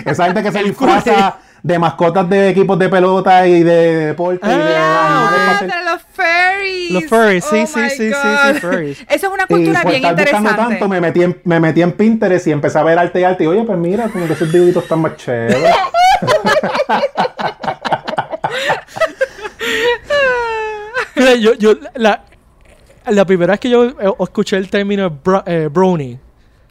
[0.05, 4.49] Esa gente que se disfraza de mascotas de equipos de pelota y de deporte y
[4.51, 5.31] de Ah,
[5.61, 6.91] Ah, los furries.
[6.91, 9.01] Los furries, sí, Oh sí, sí, sí, sí, furries.
[9.09, 10.55] Eso es una Y cultura por bien estar interesante.
[10.55, 13.45] tanto, me metí, en, me metí en Pinterest y empecé a ver arte y arte.
[13.45, 15.65] Y oye, pues mira, como que esos dibujitos están más chéveres.
[21.17, 22.25] Mira, yo, yo, la,
[23.07, 26.19] la primera vez que yo eh, escuché el término bro- eh, brownie,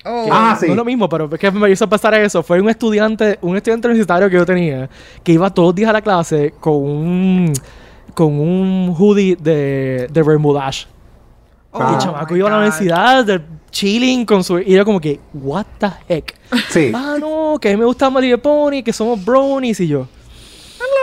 [0.06, 0.28] Oh.
[0.32, 0.66] Ah, sí.
[0.68, 2.44] no es lo mismo, pero es que me hizo pasar eso.
[2.44, 4.90] Fue un estudiante, un estudiante universitario que yo tenía,
[5.24, 7.54] que iba todos los días a la clase con un,
[8.14, 10.86] con un hoodie de, de Bermudash.
[11.72, 13.42] Oh y el chamaco iba a la universidad, de
[13.72, 14.60] chilling con su...
[14.60, 16.36] Y era como que, what the heck?
[16.70, 16.92] Sí.
[16.94, 20.08] ah, no, que a mí me gusta Little Pony, que somos brownies y yo.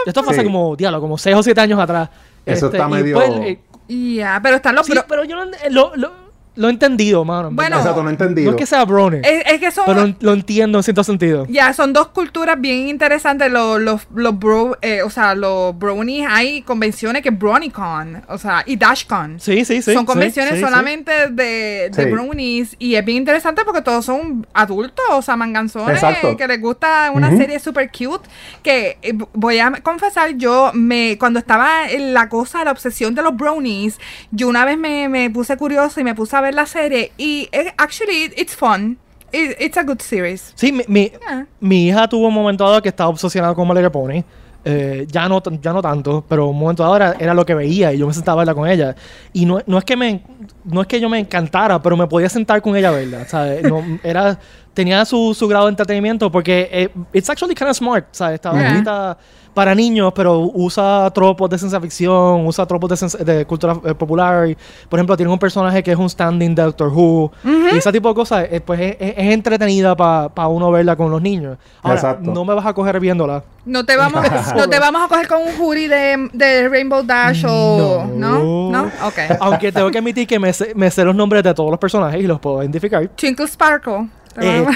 [0.07, 0.45] Esto hace Sí.
[0.45, 2.09] como, diálogo, como 6 o 7 años atrás.
[2.47, 6.13] Eso está y medio- eh, Ya, pero están los sí, pero yo no, lo, lo,
[6.57, 7.49] lo he entendido, mano.
[7.49, 7.77] en Bueno.
[7.79, 8.51] Exacto, no he entendido.
[8.51, 9.85] no es que sea brownie, Es, es que son.
[9.87, 11.47] pero lo entiendo en cierto sentido.
[11.49, 13.51] Ya, son dos culturas bien interesantes.
[13.51, 18.63] Los, los, los bro, eh, o sea, los brownies, hay convenciones que BronyCon, o sea,
[18.67, 19.39] y DashCon.
[19.41, 19.93] Sí, sí, sí.
[19.93, 20.65] son convenciones sí, sí.
[20.65, 22.11] solamente de, de Sí.
[22.11, 26.37] brownies y es bien interesante porque todos son adultos, o sea, manganzones Exacto.
[26.37, 28.29] que les gusta una serie super cute
[28.63, 33.23] que eh, voy a confesar, yo me cuando estaba en la cosa, la obsesión de
[33.23, 33.99] los brownies,
[34.31, 37.49] yo una vez me, me puse curiosa y me puse a ver la serie y
[37.53, 38.99] eh, actually it's fun.
[39.33, 40.53] It- it's a good series.
[40.57, 41.47] Sí, mi, mi, Yeah.
[41.61, 44.23] mi hija tuvo un momento dado que estaba obsesionada con Little Pony.
[44.63, 47.95] Eh, ya, no, ya no tanto, pero un momento dado era, era lo que veía
[47.95, 48.95] y yo me sentaba a verla con ella.
[49.33, 50.23] Y no, no, es que me,
[50.65, 53.27] no es que yo me encantara, pero me podía sentar con ella a verla.
[53.27, 53.63] ¿sabes?
[53.63, 54.39] No, era
[54.75, 58.35] tenía su, su grado de entretenimiento porque eh, it's actually kind of smart, ¿sabes?
[58.37, 58.69] Estaba Yeah.
[58.69, 59.19] escrita
[59.53, 64.49] para niños, pero usa tropos de ciencia ficción, usa tropos de, de cultura eh, popular.
[64.49, 64.57] Y,
[64.89, 67.33] por ejemplo, tiene un personaje que es un standing de Doctor Who.
[67.73, 71.11] Y ese tipo de cosas, eh, pues es, es- es entretenida para uno verla con
[71.11, 71.59] los niños.
[71.83, 72.31] Ahora, Exacto.
[72.33, 73.43] no me vas a coger viéndola.
[73.65, 74.23] No te vamos,
[74.57, 78.07] no te vamos a coger con un jury de, de Rainbow Dash o...
[78.15, 78.39] No.
[78.39, 78.71] ¿No?
[78.71, 78.91] ¿No?
[79.05, 79.19] Ok.
[79.41, 82.21] Aunque tengo que admitir que me sé, me sé los nombres de todos los personajes
[82.23, 83.07] y los puedo identificar.
[83.09, 84.09] Twinkle Sparkle.
[84.41, 84.67] Eh,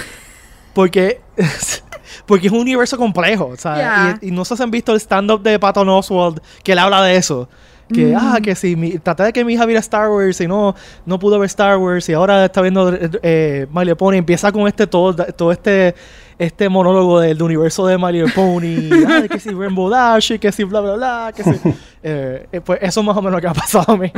[0.73, 1.21] Porque,
[2.27, 3.81] porque es un universo complejo, ¿sabes?
[3.81, 4.19] Yeah.
[4.21, 7.03] Y, y no sé si han visto el stand-up de Patton Oswald, que él habla
[7.03, 7.49] de eso.
[7.93, 8.17] Que, Mm.
[8.19, 10.75] ah, que si mi, traté de que mi hija viera Star Wars y no,
[11.05, 12.91] no pudo ver Star Wars y ahora está viendo
[13.23, 14.15] eh, My Little Pony.
[14.15, 15.95] Empieza con este todo, todo este,
[16.39, 18.89] este monólogo del, universo de My Little Pony.
[19.07, 21.33] ah, que si Rainbow Dash y que si bla, bla, bla.
[21.37, 21.51] Que si,
[22.03, 24.11] eh, eh, pues eso es más o menos lo que ha pasado a mí.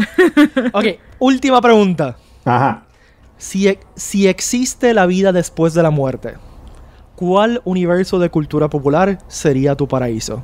[0.72, 0.84] ok,
[1.18, 2.16] última pregunta.
[2.44, 2.85] Ajá.
[3.38, 6.34] Si, e- si existe la vida después de la muerte,
[7.16, 10.42] ¿cuál universo de cultura popular sería tu paraíso?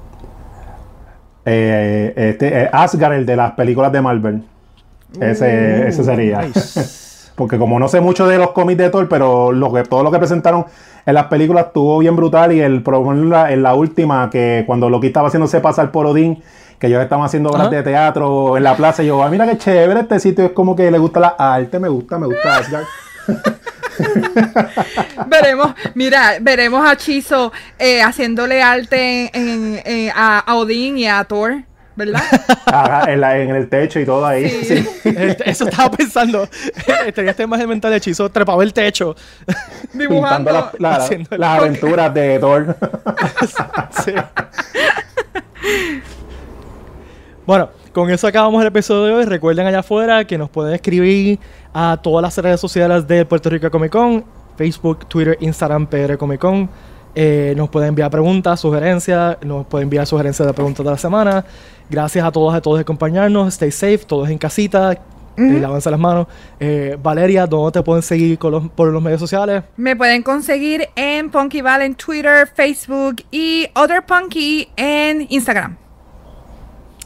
[1.45, 4.45] Eh, este, eh, Asgard, el de las películas de Marvel.
[5.21, 6.41] Ese, ese sería.
[6.41, 7.33] Uh, Nice.
[7.35, 10.11] Porque como no sé mucho de los cómics de Thor, pero lo que, todo lo
[10.11, 10.67] que presentaron
[11.07, 12.53] en las películas estuvo bien brutal.
[12.53, 16.07] Y el problema en la, en la última, que cuando Loki estaba haciéndose pasar por
[16.07, 16.43] Odín,
[16.83, 17.77] que ellos estaban haciendo obras Ajá.
[17.77, 20.75] de teatro en la plaza, y yo, ah, mira qué chévere este sitio, es como
[20.75, 22.85] que le gusta la arte, me gusta, me gusta Asgard.
[25.29, 31.23] veremos, mira, veremos a Chizo eh, haciéndole arte en, en- a, a Odín y a
[31.23, 31.63] Thor,
[31.95, 32.23] ¿verdad?
[32.67, 34.49] Ajá, en, la- en el techo y todo ahí.
[34.65, 34.85] Sí.
[35.45, 36.49] Eso estaba pensando.
[37.15, 39.15] Tenía esta imagen mental de hechizo, trepaba el techo.
[39.93, 40.71] Pintando Dibujando.
[40.81, 42.77] la- el- las aventuras de Thor.
[44.05, 44.15] Sí.
[47.47, 49.25] Bueno, con eso acabamos el episodio de hoy.
[49.25, 51.39] Recuerden allá afuera que nos pueden escribir
[51.75, 54.25] a todas las redes sociales de Puerto Rico Comic Con,
[54.57, 56.69] Facebook, Twitter, Instagram, PR Comic Con.
[57.15, 61.45] Eh, nos pueden enviar preguntas, sugerencias, nos pueden enviar sugerencias de preguntas de la semana.
[61.91, 63.49] Gracias a todos y a todos de acompañarnos.
[63.49, 64.93] Stay safe, todos en casita.
[65.35, 66.27] eh, lávense las manos.
[66.61, 69.63] Eh, Valeria, ¿dónde te pueden seguir con los- por los medios sociales?
[69.79, 75.79] Me pueden conseguir en Punkyval en Twitter, Facebook y Other Punky en Instagram.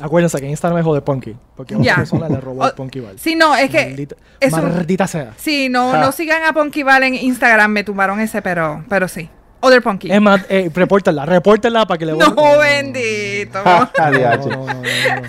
[0.01, 1.37] Acuérdense que Instagram es de Punky.
[1.57, 1.93] Porque a Ya.
[1.93, 3.19] otra persona le robó O- Punky Val.
[3.19, 5.33] Sí, no, es que Maldita, es un- maldita sea.
[5.37, 5.99] Sí, no, Ah.
[6.01, 9.31] no sigan a Punkyval en Instagram, me tumbaron ese, pero, pero sí.
[9.61, 10.13] Other Punky.
[10.13, 12.13] Es más, eh, repórtenla, repórtenla para que le
[12.59, 13.59] bendito.
[13.99, 14.47] ADH.
[14.51, 15.29] No, no, no, no, no.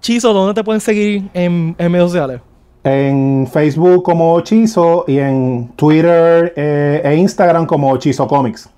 [0.00, 2.40] Chizo, ¿dónde te pueden seguir en, en medios sociales?
[2.82, 8.70] En Facebook como Chizo y en Twitter eh, e Instagram como Chizo Comics.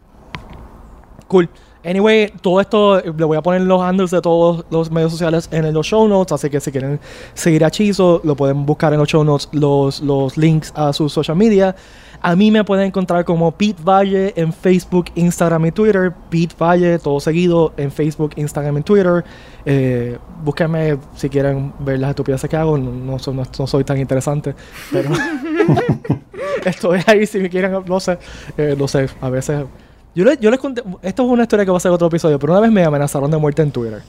[1.29, 1.49] Cool.
[1.85, 5.73] Anyway, todo esto le voy a poner los handles de todos los medios sociales en
[5.75, 7.01] los show notes, así que si quieren
[7.35, 11.13] seguir a Chizo, lo pueden buscar en los show notes los, los links a sus
[11.13, 11.75] social media.
[12.25, 16.13] A mí me pueden encontrar como Pete Valle en Facebook, Instagram y Twitter.
[16.31, 19.25] Pete Valle, todo seguido en Facebook, Instagram y Twitter.
[19.67, 22.79] Eh, búsquenme si quieren ver las estupideces que hago.
[22.79, 24.55] No, no- no soy tan interesante,
[24.93, 25.11] pero
[26.65, 28.17] estoy ahí si me quieren, no sé,
[28.57, 29.65] eh, no sé, a veces...
[30.15, 32.39] Yo, le- yo les conté, esto es una historia que va a ser otro episodio,
[32.39, 34.03] pero una vez me amenazaron de muerte en Twitter.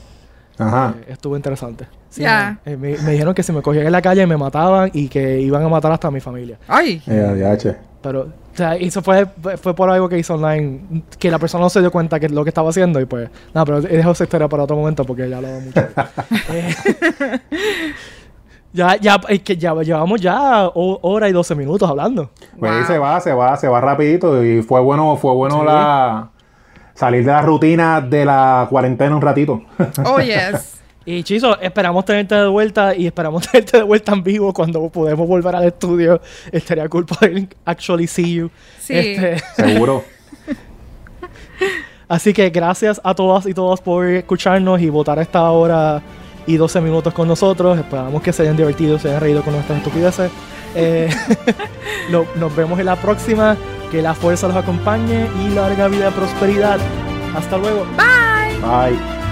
[0.58, 0.94] Ajá.
[1.00, 1.86] Eh, estuvo interesante.
[2.10, 2.58] Sí, Ya.
[2.64, 5.08] me, eh, me- me dijeron que si me cogían en la calle me mataban y
[5.08, 6.58] que iban a matar hasta a mi familia.
[6.68, 7.76] Ay, Eh, ADH.
[8.02, 9.26] Pero, o sea, eso fue,
[9.60, 12.44] fue por algo que hice online, que la persona no se dio cuenta que lo
[12.44, 15.38] que estaba haciendo y pues, nada, pero dejo esa historia para otro momento porque ya
[15.38, 15.80] hablaba mucho.
[16.52, 16.74] Eh,
[18.74, 22.28] ya, ya, es que ya llevamos ya ho- hora y 12 minutos hablando.
[22.58, 22.86] Pues Wow.
[22.86, 25.66] se va, se va, se va rapidito y fue bueno, fue bueno Sí.
[25.66, 26.28] la
[26.94, 29.62] salir de la rutina de la cuarentena un ratito.
[30.04, 30.72] oh yes.
[31.06, 35.26] Y Chizo, esperamos tenerte de vuelta y esperamos tenerte de vuelta en vivo cuando podemos
[35.28, 36.20] volver al estudio.
[36.52, 38.50] Estaría cool poder actually see you.
[38.80, 38.94] Sí.
[38.96, 40.02] Este, Seguro.
[42.08, 46.02] así que gracias a todas y todos por escucharnos y votar esta hora
[46.46, 47.78] y 12 minutos con nosotros.
[47.78, 50.30] Esperamos que se hayan divertido, se hayan reído con nuestras estupideces.
[50.74, 51.08] Eh,
[52.10, 53.56] no- nos vemos en la próxima.
[53.90, 56.78] Que la fuerza los acompañe y larga vida y prosperidad.
[57.36, 57.86] Hasta luego.
[57.96, 59.23] Bye.